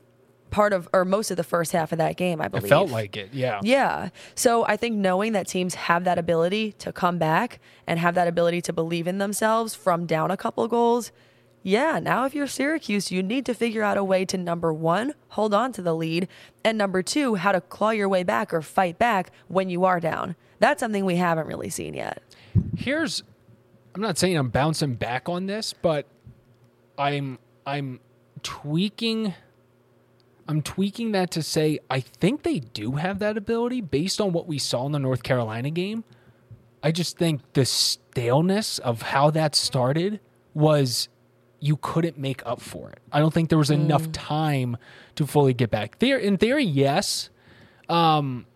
[0.50, 2.68] part of or most of the first half of that game, I It believe.
[2.68, 3.30] felt like it.
[3.32, 3.60] Yeah.
[3.62, 4.10] Yeah.
[4.34, 8.28] So I think knowing that teams have that ability to come back and have that
[8.28, 11.10] ability to believe in themselves from down a couple goals,
[11.62, 15.14] yeah, now if you're Syracuse, you need to figure out a way to number one,
[15.28, 16.26] hold on to the lead,
[16.64, 20.00] and number two, how to claw your way back or fight back when you are
[20.00, 20.34] down.
[20.58, 22.20] That's something we haven't really seen yet.
[22.76, 23.22] here's
[23.94, 26.06] I'm not saying I'm bouncing back on this, but
[27.02, 27.98] I'm I'm
[28.44, 29.34] tweaking
[30.46, 34.46] I'm tweaking that to say I think they do have that ability based on what
[34.46, 36.04] we saw in the North Carolina game.
[36.82, 40.20] I just think the staleness of how that started
[40.54, 41.08] was
[41.58, 43.00] you couldn't make up for it.
[43.12, 44.76] I don't think there was enough time
[45.16, 45.98] to fully get back.
[45.98, 47.30] There in theory, yes.
[47.88, 48.46] Um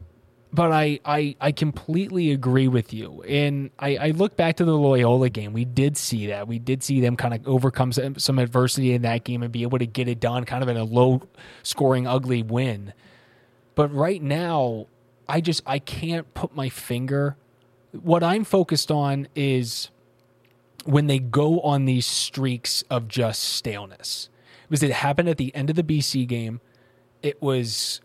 [0.52, 3.22] but I, I I completely agree with you.
[3.22, 5.52] And I, I look back to the Loyola game.
[5.52, 6.48] We did see that.
[6.48, 9.62] We did see them kind of overcome some, some adversity in that game and be
[9.62, 11.22] able to get it done kind of in a low
[11.62, 12.92] scoring, ugly win.
[13.74, 14.86] But right now,
[15.28, 17.36] I just I can't put my finger.
[17.92, 19.90] What I'm focused on is
[20.84, 24.28] when they go on these streaks of just staleness.
[24.68, 26.60] Because it happened at the end of the BC game.
[27.22, 28.00] It was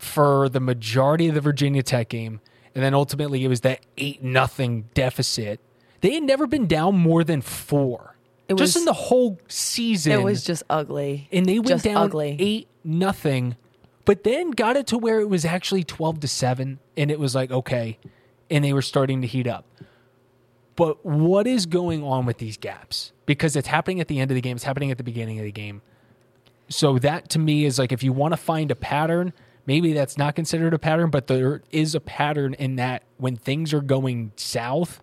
[0.00, 2.40] for the majority of the Virginia Tech game,
[2.74, 5.60] and then ultimately it was that eight nothing deficit.
[6.00, 8.16] They had never been down more than four.
[8.48, 10.12] It just was- in the whole season.
[10.12, 11.28] It was just ugly.
[11.30, 12.36] and they went just down ugly.
[12.40, 13.56] eight nothing,
[14.04, 17.34] but then got it to where it was actually twelve to seven, and it was
[17.34, 17.98] like okay,
[18.50, 19.64] and they were starting to heat up.
[20.76, 23.12] But what is going on with these gaps?
[23.26, 25.44] Because it's happening at the end of the game, it's happening at the beginning of
[25.44, 25.82] the game.
[26.68, 29.32] So that to me is like if you want to find a pattern,
[29.70, 33.72] maybe that's not considered a pattern, but there is a pattern in that when things
[33.72, 35.00] are going south,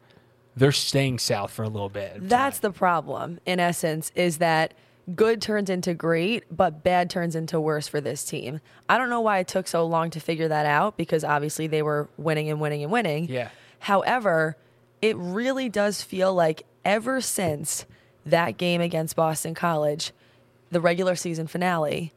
[0.58, 2.18] they're staying south for a little bit.
[2.20, 4.74] That's the problem, in essence, is that
[5.16, 8.60] good turns into great, but bad turns into worse for this team.
[8.90, 11.82] I don't know why it took so long to figure that out because obviously they
[11.82, 13.30] were winning and winning and winning.
[13.30, 13.48] Yeah.
[13.80, 14.58] However,
[15.02, 17.86] it really does feel like ever since
[18.26, 20.12] that game against Boston College,
[20.72, 22.12] the regular season finale,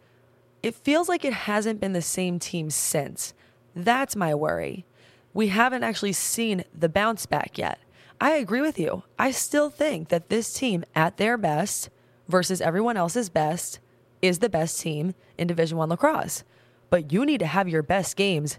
[0.63, 3.35] it feels like it hasn't been the same team since.
[3.75, 4.85] That's my worry.
[5.33, 7.79] We haven't actually seen the bounce back yet.
[8.21, 9.05] I agree with you.
[9.19, 11.89] I still think that this team at their best
[12.29, 13.79] versus everyone else's best
[14.21, 16.45] is the best team in Division 1 lacrosse.
[16.91, 18.59] But you need to have your best games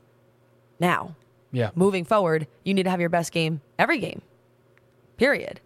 [0.80, 1.16] now.
[1.52, 1.70] yeah.
[1.76, 4.22] Moving forward, you need to have your best game every game.
[5.18, 5.60] Period.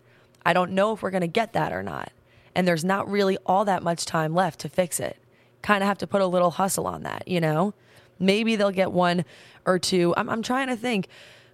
[0.46, 2.12] I don't know if we're going to get that or not.
[2.54, 5.18] And there's not really all that much time left to fix it.
[5.66, 7.74] Kind of have to put a little hustle on that, you know?
[8.20, 9.26] Maybe they'll get one
[9.66, 10.14] or two.
[10.16, 11.08] I'm, I'm trying to think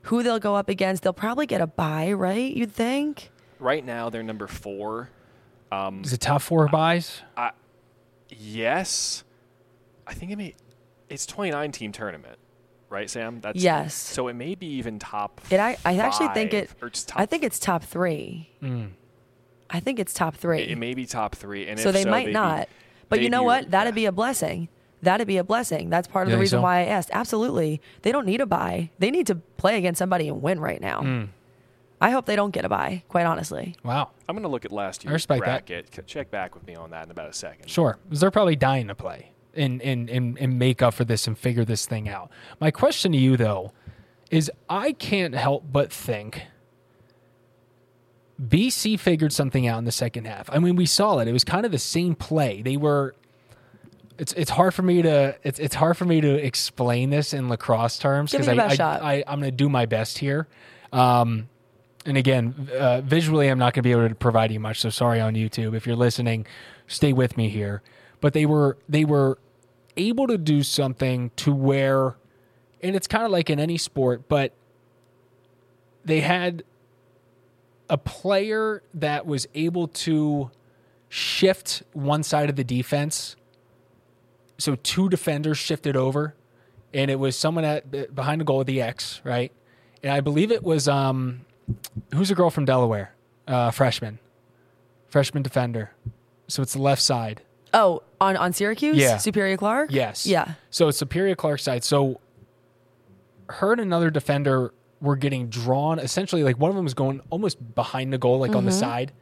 [0.03, 1.03] who they'll go up against.
[1.03, 2.53] They'll probably get a buy, right?
[2.53, 3.31] You'd think?
[3.57, 5.11] Right now, they're number four.
[5.71, 7.21] Um, Is it top four buys?
[8.27, 9.23] Yes,
[10.05, 10.55] I think it may.
[11.07, 12.37] It's 29 team tournament,
[12.89, 13.39] right, Sam?
[13.39, 13.93] That's Yes.
[13.93, 15.39] So it may be even top.
[15.49, 18.49] It, I, I actually think it, or just top, I think it's top three.
[18.59, 18.87] Hmm.
[19.69, 20.63] I think it's top three.
[20.63, 22.65] it, it may be top three, and so if they so, might they'd be-
[23.11, 23.15] not.
[23.17, 23.71] But you they'd know be- what?
[23.71, 23.95] That'd yeah.
[23.95, 24.69] be a blessing.
[25.03, 25.89] that'd be a blessing.
[25.89, 26.61] That's part of You the reason so?
[26.63, 27.09] why I asked.
[27.13, 27.81] Absolutely.
[28.03, 28.91] They don't need a buy.
[28.99, 31.01] They need to play against somebody and win right now.
[31.01, 31.23] Hmm.
[31.99, 33.75] I hope they don't get a buy, quite honestly.
[33.83, 34.09] Wow.
[34.27, 35.65] I'm going to look at last year's respect that.
[35.67, 36.07] bracket.
[36.07, 37.69] Check back with me on that in about a second.
[37.69, 37.99] Sure.
[38.09, 41.37] 'Cause They're probably dying to play and, and, and, and make up for this and
[41.37, 42.31] figure this thing out.
[42.59, 43.71] My question to you, though,
[44.31, 46.43] is I can't help but think
[48.41, 50.49] BC figured something out in the second half.
[50.51, 51.27] I mean, we saw it.
[51.27, 52.61] It was kind of the same play.
[52.61, 53.15] They were.
[54.17, 57.49] It's, it's hard for me to it's, it's hard for me to explain this in
[57.49, 58.75] lacrosse terms because I, I,
[59.15, 60.47] I I'm going to do my best here.
[60.91, 61.49] Um,
[62.05, 64.79] and again, uh, visually, I'm not going to be able to provide you much.
[64.79, 66.45] So sorry on YouTube if you're listening.
[66.87, 67.81] Stay with me here.
[68.19, 69.39] But they were they were
[69.97, 72.15] able to do something to where,
[72.81, 74.53] and it's kind of like in any sport, but
[76.05, 76.63] they had
[77.91, 80.49] a player that was able to
[81.09, 83.35] shift one side of the defense.
[84.57, 86.33] So two defenders shifted over,
[86.93, 89.51] and it was someone at behind the goal with the X, right?
[90.01, 91.41] And I believe it was um,
[92.13, 93.13] who's a girl from Delaware,
[93.45, 94.19] uh, freshman,
[95.09, 95.91] freshman defender.
[96.47, 97.41] So it's the left side.
[97.73, 98.97] Oh, on, on Syracuse?
[98.97, 99.17] Yeah.
[99.17, 99.91] Superior Clark?
[99.91, 100.25] Yes.
[100.25, 100.53] Yeah.
[100.69, 101.83] So it's Superior Clark side.
[101.83, 102.21] So
[103.49, 105.99] her and another defender were getting drawn.
[105.99, 108.79] Essentially, like one of them was going almost behind the goal, like on the mm-hmm.
[108.79, 109.13] side.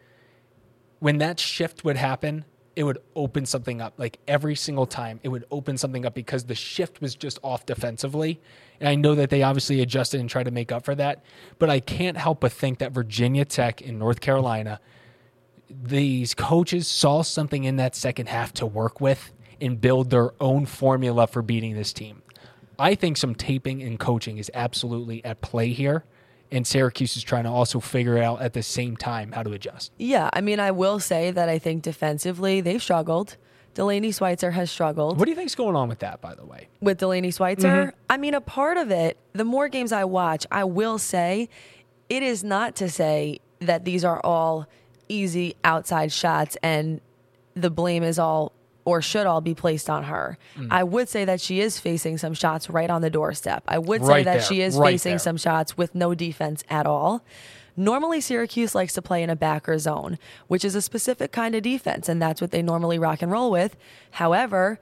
[0.99, 3.93] When that shift would happen, it would open something up.
[3.97, 7.65] Like every single time, it would open something up because the shift was just off
[7.65, 8.39] defensively.
[8.79, 11.23] And I know that they obviously adjusted and tried to make up for that.
[11.57, 14.79] But I can't help but think that Virginia Tech in North Carolina
[15.69, 20.65] these coaches saw something in that second half to work with and build their own
[20.65, 22.21] formula for beating this team.
[22.79, 26.05] I think some taping and coaching is absolutely at play here,
[26.51, 29.91] and Syracuse is trying to also figure out at the same time how to adjust.
[29.97, 30.29] Yeah.
[30.33, 33.37] I mean, I will say that I think defensively they've struggled.
[33.75, 35.19] Delaney Sweitzer has struggled.
[35.19, 36.69] What do you think's going on with that, by the way?
[36.81, 37.67] with Delaney Sweitzer.
[37.67, 37.97] Mm-hmm.
[38.09, 41.49] I mean, a part of it, the more games I watch, I will say
[42.09, 44.67] it is not to say that these are all
[45.07, 47.01] easy outside shots and
[47.55, 48.53] the blame is all
[48.89, 50.37] or should all be placed on her.
[50.57, 50.67] Mm.
[50.71, 53.63] I would say that she is facing some shots right on the doorstep.
[53.67, 55.19] I would say Right that there, she is right facing there.
[55.19, 57.23] some shots with no defense at all.
[57.77, 61.63] Normally, Syracuse likes to play in a backer zone, which is a specific kind of
[61.63, 63.77] defense, and that's what they normally rock and roll with.
[64.11, 64.79] However,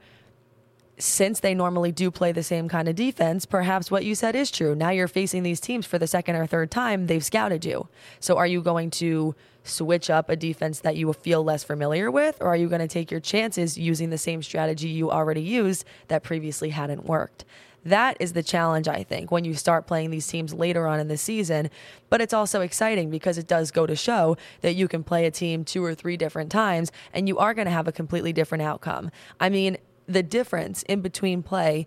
[1.00, 4.50] since they normally do play the same kind of defense, perhaps what you said is
[4.50, 4.74] true.
[4.74, 7.86] Now you're facing these teams for the second or third time, they've scouted you.
[8.18, 9.36] So are you going to
[9.68, 12.88] switch up a defense that you feel less familiar with, or are you going to
[12.88, 17.44] take your chances using the same strategy you already used that previously hadn't worked?
[17.84, 21.08] That is the challenge, I think, when you start playing these teams later on in
[21.08, 21.70] the season.
[22.10, 25.30] But it's also exciting because it does go to show that you can play a
[25.30, 28.62] team two or three different times and you are going to have a completely different
[28.62, 29.10] outcome.
[29.40, 31.86] I mean, the difference in between play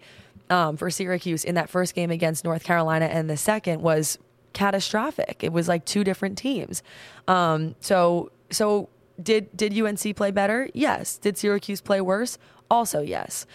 [0.49, 4.17] um, for Syracuse in that first game against North Carolina and the second was
[4.53, 5.37] catastrophic.
[5.41, 6.83] It was like two different teams.
[7.27, 8.89] Um, so so
[9.21, 10.69] did did UNC play better?
[10.73, 11.17] Yes.
[11.17, 12.37] Did Syracuse play worse?
[12.69, 13.45] Also yes.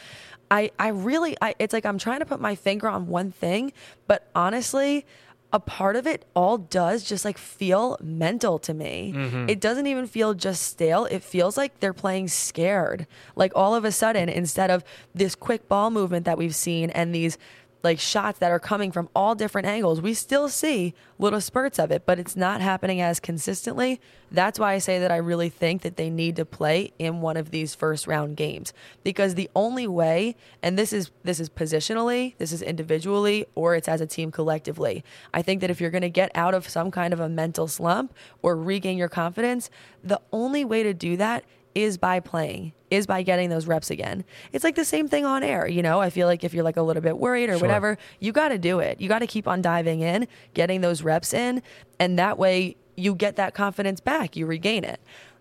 [0.51, 3.73] I I really I it's like I'm trying to put my finger on one thing,
[4.07, 5.05] but honestly,
[5.53, 9.13] a part of it all does just like feel mental to me.
[9.49, 11.07] It doesn't even feel just stale.
[11.07, 13.07] It feels like they're playing scared.
[13.37, 17.15] Like all of a sudden, instead of this quick ball movement that we've seen and
[17.15, 17.39] these
[17.83, 21.91] like shots that are coming from all different angles, we still see little spurts of
[21.91, 24.01] it, but it's not happening as consistently.
[24.31, 27.37] That's why I say that I really think that they need to play in one
[27.37, 28.73] of these first round games
[29.05, 33.89] because the only way, and this is this is positionally, this is individually, or it's
[33.89, 35.05] as a team collectively.
[35.33, 37.69] I think that if you're going to get out of some kind of a mental
[37.69, 38.13] slump
[38.43, 39.71] or regain your confidence,
[40.03, 41.45] the only way to do that
[41.77, 44.25] is by playing, is by getting those reps again.
[44.53, 46.01] It's like the same thing on air, you know?
[46.01, 47.61] I feel like if you're like a little bit worried or Sure.
[47.69, 48.99] whatever, you got to do it.
[48.99, 51.63] You got to keep on diving in, getting those reps in,
[52.01, 55.01] and that way you get that confidence back, you regain it.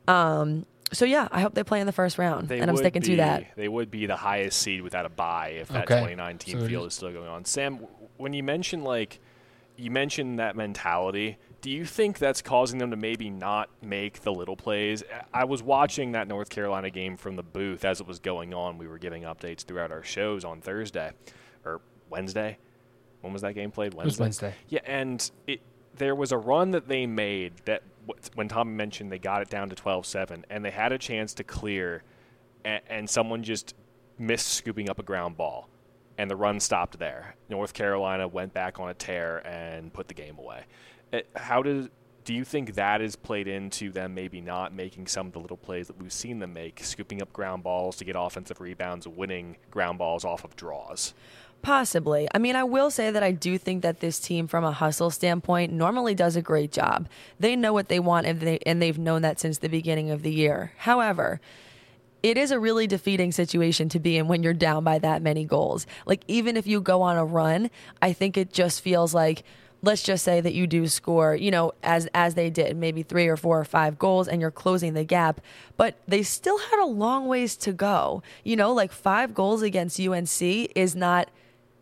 [0.10, 2.82] Um, so yeah, I hope they play in the first round, They and I'm would
[2.82, 3.46] sticking be, to that.
[3.56, 5.96] They would be the highest seed without a bye if that Okay.
[5.96, 7.46] 2019 So field is- is still going on.
[7.46, 7.80] Sam,
[8.18, 9.20] when you mentioned like
[9.78, 14.32] you mentioned that mentality, do you think that's causing them to maybe not make the
[14.32, 15.04] little plays?
[15.34, 18.78] I was watching that North Carolina game from the booth as it was going on.
[18.78, 21.12] We were giving updates throughout our shows on Thursday
[21.66, 22.60] or Wednesday.
[23.22, 23.96] When was that game played?
[23.96, 24.08] Wednesday.
[24.08, 24.54] was Wednesday.
[24.70, 25.60] Yeah, and it
[25.96, 27.82] there was a run that they made that
[28.36, 31.44] when Tom mentioned they got it down to 12-7 and they had a chance to
[31.44, 32.04] clear
[32.64, 33.74] and, and someone just
[34.20, 35.68] missed scooping up a ground ball
[36.20, 37.34] and the run stopped there.
[37.50, 40.66] North Carolina went back on a tear and put the game away.
[41.16, 41.90] Uh, How does
[42.26, 45.58] Do you think that is played into them maybe not making some of the little
[45.58, 49.58] plays that we've seen them make, scooping up ground balls to get offensive rebounds, winning
[49.70, 51.14] ground balls off of draws?
[51.62, 52.28] Possibly.
[52.34, 55.12] I mean, I will say that I do think that this team, from a hustle
[55.12, 57.08] standpoint, normally does a great job.
[57.40, 60.24] They know what they want, and, they, and they've known that since the beginning of
[60.24, 60.74] the year.
[60.78, 61.40] However,
[62.24, 65.46] it is a really defeating situation to be in when you're down by that many
[65.46, 65.86] goals.
[66.08, 67.70] Like, even if you go on a run,
[68.02, 69.44] I think it just feels like
[69.86, 73.28] let's just say that you do score, you know, as as they did, maybe three
[73.28, 75.40] or four or five goals and you're closing the gap,
[75.78, 78.22] but they still had a long ways to go.
[78.44, 81.30] You know, like 5 goals against UNC is not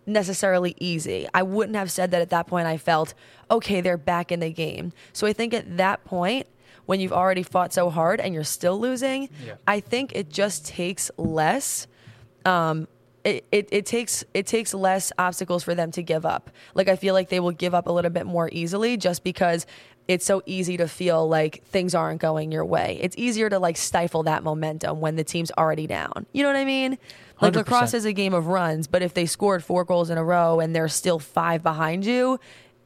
[0.05, 1.27] necessarily easy.
[1.33, 3.13] I wouldn't have said that at that point I felt,
[3.49, 4.91] okay, they're back in the game.
[5.13, 6.47] So I think at that point
[6.85, 9.53] when you've already fought so hard and you're still losing, Yeah.
[9.65, 11.87] I think it just takes less
[12.45, 12.87] um,
[13.23, 16.49] it, it, it takes it takes less obstacles for them to give up.
[16.73, 19.65] Like I feel like they will give up a little bit more easily just because
[20.07, 22.99] it's so easy to feel like things aren't going your way.
[23.01, 26.25] It's easier to like stifle that momentum when the team's already down.
[26.33, 26.97] You know what I mean?
[27.41, 27.55] Like 100%.
[27.55, 30.59] lacrosse is a game of runs, but if they scored four goals in a row
[30.59, 32.39] and they're still five behind you,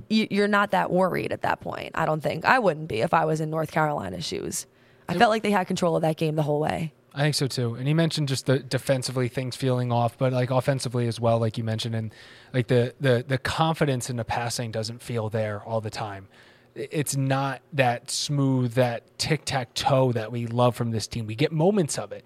[0.09, 1.91] you you're not that worried at that point.
[1.95, 4.67] I don't think I wouldn't be if I was in North Carolina's shoes.
[5.09, 6.93] I felt like they had control of that game the whole way.
[7.18, 7.74] I think so too.
[7.74, 11.57] And he mentioned just the defensively things feeling off, but like offensively as well, like
[11.57, 12.13] you mentioned, and
[12.53, 16.28] like the the the confidence in the passing doesn't feel there all the time.
[16.76, 21.26] It's not that smooth, that tic tac toe that we love from this team.
[21.26, 22.24] We get moments of it,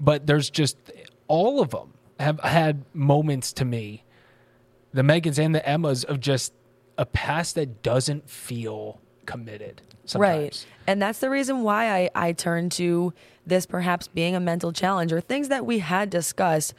[0.00, 0.76] but there's just
[1.28, 4.02] all of them have had moments to me,
[4.92, 6.52] the Megans and the Emmas of just
[6.96, 9.80] a pass that doesn't feel committed.
[10.06, 10.20] Sometimes.
[10.20, 10.66] Right.
[10.88, 13.12] And that's the reason why I, I turn to
[13.48, 16.74] this perhaps being a mental challenge or things that we had discussed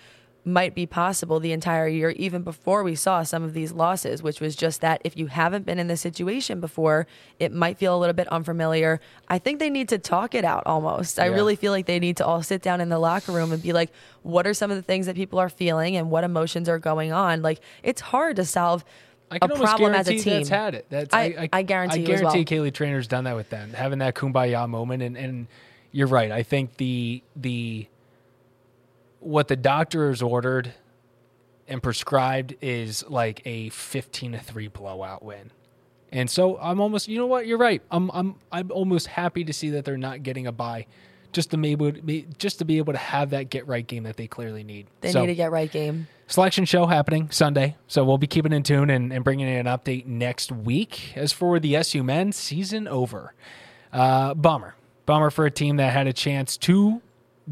[0.45, 4.39] might be possible the entire year, even before we saw some of these losses, which
[4.39, 7.05] was just that if you haven't been in this situation before,
[7.39, 9.01] it might feel a little bit unfamiliar.
[9.27, 11.19] I think they need to talk it out almost.
[11.19, 13.61] I really feel like they need to all sit down in the locker room and
[13.61, 13.91] be like,
[14.23, 17.11] what are some of the things that people are feeling and what emotions are going
[17.11, 17.41] on?
[17.41, 18.85] Like, it's hard to solve
[19.29, 20.37] I a can almost problem as a guarantee team.
[20.39, 20.85] that's had it.
[20.89, 22.65] That's I- I guarantee I you as guarantee well.
[22.65, 25.03] Kayla Treanor's done that with them, having that kumbaya moment.
[25.03, 25.47] And, and
[25.91, 26.31] you're right.
[26.31, 27.87] I think the the
[29.19, 30.73] what the doctor has ordered
[31.67, 35.51] and prescribed is like a 15 to three blowout win.
[36.11, 37.45] And so I'm almost, you know what?
[37.45, 37.81] You're right.
[37.91, 40.87] I'm I'm I'm almost happy to see that they're not getting a bye,
[41.31, 44.03] just to be able to just to be able to have that get right game
[44.03, 44.87] that they clearly need.
[45.01, 46.07] They So- need a get right game.
[46.25, 47.75] selection show happening Sunday.
[47.87, 51.13] So we'll be keeping in tune and, and bringing in an update next week.
[51.15, 53.33] As for the SU men, season over.
[53.93, 54.73] Uh, bummer.
[55.09, 57.01] Bummer for a team that had a chance to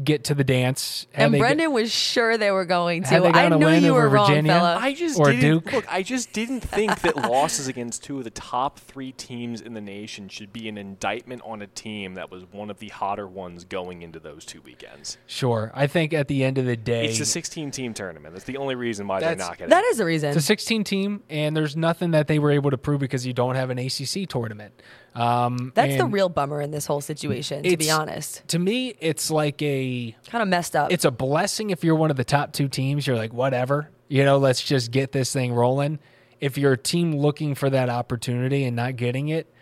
[0.04, 1.08] get to the dance.
[1.10, 3.16] Had And they- Brendan was sure they were going to.
[3.16, 4.52] I gotten knew win you were over wrong, Virginia?
[4.52, 4.78] fella.
[4.80, 5.72] I just Or didn't, Duke.
[5.72, 9.74] Look, I just didn't think that losses against two of the top three teams in
[9.74, 13.26] the nation should be an indictment on a team that was one of the hotter
[13.26, 15.18] ones going into those two weekends.
[15.26, 15.72] Sure.
[15.74, 18.34] I think at the end of the day, It's a 16 team tournament.
[18.34, 19.70] That's the only reason why they're not getting.
[19.70, 20.28] that is the reason.
[20.28, 23.32] it's a 16 team, and there's nothing that they were able to prove because you
[23.32, 24.80] don't have an ACC tournament.
[25.18, 28.46] Um, That's the real bummer in this whole situation, to be honest.
[28.48, 30.92] To me, it's like a Kind of messed up.
[30.92, 33.06] it's a blessing if you're one of the top two teams.
[33.06, 35.98] You're like, whatever, you know, let's just get this thing rolling.
[36.40, 39.52] If you're a team looking for that opportunity and not getting it,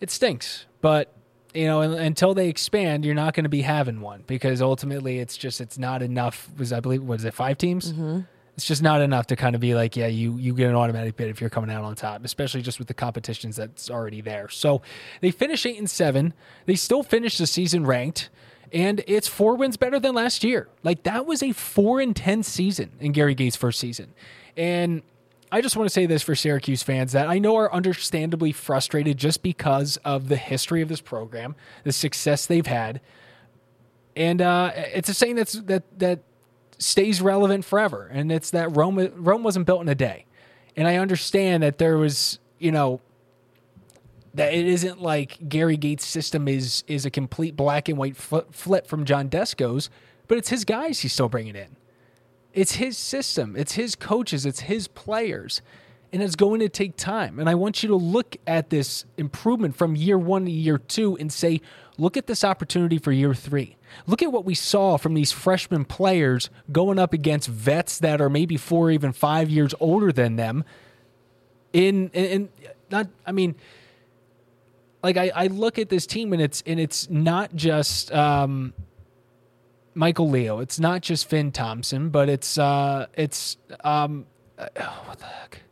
[0.00, 0.64] it stinks.
[0.80, 1.14] But
[1.52, 5.36] you know, until they expand, you're not going to be having one because ultimately, it's
[5.36, 6.48] just it's not enough.
[6.56, 7.92] Was I believe was it five teams?
[7.92, 8.20] Mm-hmm.
[8.54, 11.16] It's just not enough to kind of be like, yeah, you you get an automatic
[11.16, 14.48] bid if you're coming out on top, especially just with the competitions that's already there.
[14.50, 14.82] So
[15.20, 16.34] they finish eight and seven.
[16.66, 18.28] They still finish the season ranked,
[18.70, 20.68] and it's four wins better than last year.
[20.82, 24.12] Like that was a four and ten season in Gary Gait's first season,
[24.56, 25.02] and.
[25.54, 29.18] I just want to say this for Syracuse fans that I know are understandably frustrated
[29.18, 33.02] just because of the history of this program, the success they've had,
[34.16, 36.20] and uh, it's a saying that's that that
[36.82, 40.26] stays relevant forever, and it's that Rome Rome wasn't built in a day,
[40.76, 43.00] and I understand that there was you know
[44.34, 48.38] that it isn't like Gary Gait's system is is a complete black and white fl-
[48.50, 49.90] flip from John Desko's,
[50.28, 51.76] but it's his guys he's still bringing in.
[52.52, 55.62] It's his system, it's his coaches, it's his players,
[56.12, 57.38] and it's going to take time.
[57.38, 61.16] And I want you to look at this improvement from year one to year two
[61.16, 61.60] and say,
[62.02, 63.76] look at this opportunity for year three.
[64.06, 68.28] Look at what we saw from these freshman players going up against vets that are
[68.28, 70.64] maybe four even five years older than them.
[71.72, 72.48] In in
[72.90, 73.54] not, I mean,
[75.02, 78.74] like I, I look at this team and it's and it's not just um,
[79.94, 80.58] Michael Leo.
[80.58, 84.26] It's not just Finn Thompson, but it's uh, it's um,
[84.58, 85.62] oh, what the heck?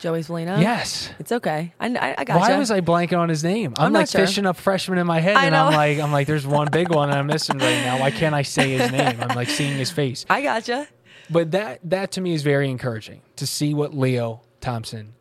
[0.00, 0.60] Joey Spallina.
[0.60, 1.10] Yes.
[1.18, 1.74] it's okay.
[1.78, 2.40] I I, I gotcha.
[2.40, 3.74] Why was I blanking on his name?
[3.76, 4.26] I'm, I'm not like sure.
[4.26, 6.90] fishing up freshmen in my head, I and I'm like, I'm like, there's one big
[6.90, 8.00] one I'm missing right now.
[8.00, 9.18] Why can't I say his name?
[9.20, 10.24] I'm like seeing his face.
[10.28, 10.88] I gotcha.
[11.28, 15.14] But that that to me is very encouraging to see what Leo Thompson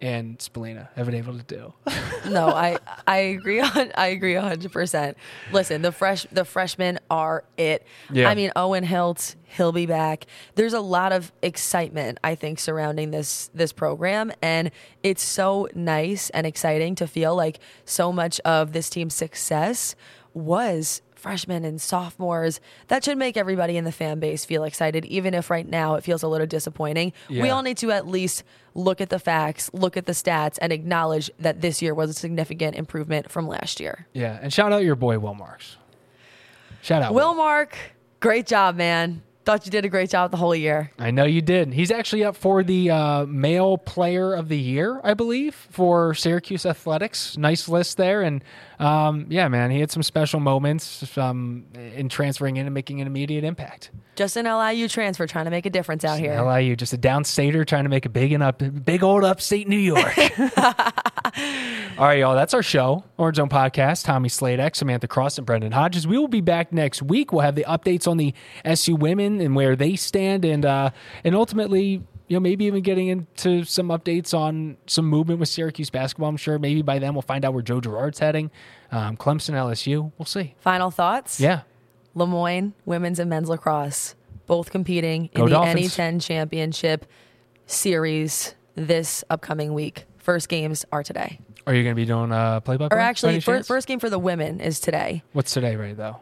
[0.00, 1.72] and Spallina have been able to do.
[2.28, 2.76] No, I
[3.06, 5.16] I agree on I agree hundred percent.
[5.50, 7.86] Listen, the fresh the freshmen are it.
[8.12, 8.28] Yeah.
[8.28, 10.26] I mean Owen Hiltz, he'll be back.
[10.54, 14.70] There's a lot of excitement I think surrounding this this program, and
[15.02, 19.94] it's so nice and exciting to feel like so much of this team's success
[20.34, 22.60] was freshmen and sophomores.
[22.88, 26.04] That should make everybody in the fan base feel excited, even if right now it
[26.04, 27.12] feels a little disappointing.
[27.28, 28.44] We all need to at least
[28.74, 32.14] look at the facts, look at the stats, and acknowledge that this year was a
[32.14, 34.06] significant improvement from last year.
[34.12, 35.76] yeah, and shout out your boy Will Marks.
[36.82, 37.76] Shout out Will Mark,
[38.20, 39.22] great job, man.
[39.44, 40.92] Thought you did a great job the whole year.
[40.98, 41.72] I know you did.
[41.72, 46.66] He's actually up for the uh, male player of the year, I believe, for Syracuse
[46.66, 47.36] athletics.
[47.38, 48.44] Nice list there, and
[48.78, 53.06] um, yeah, man, he had some special moments um, in transferring in and making an
[53.06, 53.90] immediate impact.
[54.14, 56.40] Just an LIU transfer trying to make a difference out here.
[56.42, 59.78] LIU, just a downstater trying to make a big and up, big old upstate New
[59.78, 60.16] York.
[61.98, 62.34] All right, y'all.
[62.34, 63.04] That's our show.
[63.16, 64.04] Orange Zone Podcast.
[64.04, 66.06] Tommy Sladek, Samantha Cross, and Brendan Hodges.
[66.06, 67.32] We will be back next week.
[67.32, 70.90] We'll have the updates on the SU women and where they stand, and uh,
[71.24, 75.90] and ultimately, you know, maybe even getting into some updates on some movement with Syracuse
[75.90, 76.28] basketball.
[76.28, 78.50] I'm sure maybe by then we'll find out where Joe Girard's heading.
[78.92, 80.12] Um, Clemson, LSU.
[80.18, 80.54] We'll see.
[80.60, 81.40] Final thoughts?
[81.40, 81.62] Yeah.
[82.14, 84.14] Le Moyne women's and men's lacrosse
[84.46, 85.96] both competing Go in the Dolphins.
[85.96, 87.06] NE10 championship
[87.66, 90.04] series this upcoming week.
[90.18, 91.38] First games are today.
[91.66, 92.92] Are you going to be doing a playbook?
[92.92, 95.22] Or actually, fir- first game for the women is today.
[95.32, 96.20] What's today, right though?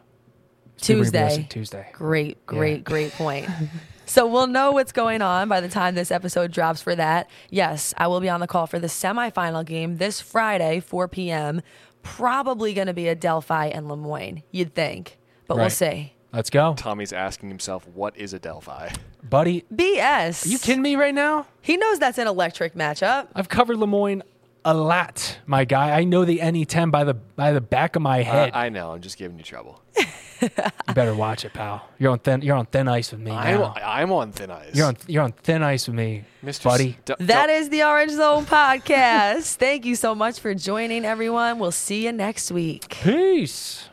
[0.81, 1.83] People are gonna be listening Tuesday.
[1.83, 1.89] Tuesday.
[1.93, 3.49] Great, great, great point.
[4.07, 7.29] So we'll know what's going on by the time this episode drops for that.
[7.49, 11.61] Yes, I will be on the call for the semifinal game this Friday, 4 p.m.
[12.03, 15.17] Probably going to be Adelphi and Le Moyne, you'd think.
[15.45, 16.13] But we'll see.
[16.31, 18.93] Let's go, Tommy's asking himself, what is Adelphi?
[19.29, 19.65] buddy.
[19.73, 20.45] BS.
[20.45, 21.47] Are you kidding me right now?
[21.61, 23.27] He knows that's an electric matchup.
[23.35, 24.23] I've covered Le Moyne
[24.67, 25.97] a lot, my guy.
[25.97, 28.51] I know the NE10 by the by the back of my head.
[28.53, 29.81] I know, I'm just giving you trouble.
[30.41, 30.49] you
[30.93, 31.87] better watch it, pal.
[31.97, 32.41] You're on thin.
[32.41, 33.73] You're on thin ice with me I'm, now.
[33.81, 34.75] I'm on thin ice.
[34.75, 34.97] You're on.
[35.07, 36.65] You're on thin ice with me, Mr.
[36.65, 36.97] buddy.
[37.07, 39.55] St- That is the Orange Zone podcast.
[39.55, 41.59] Thank you so much for joining, everyone.
[41.59, 42.89] We'll see you next week.
[42.89, 43.87] Peace.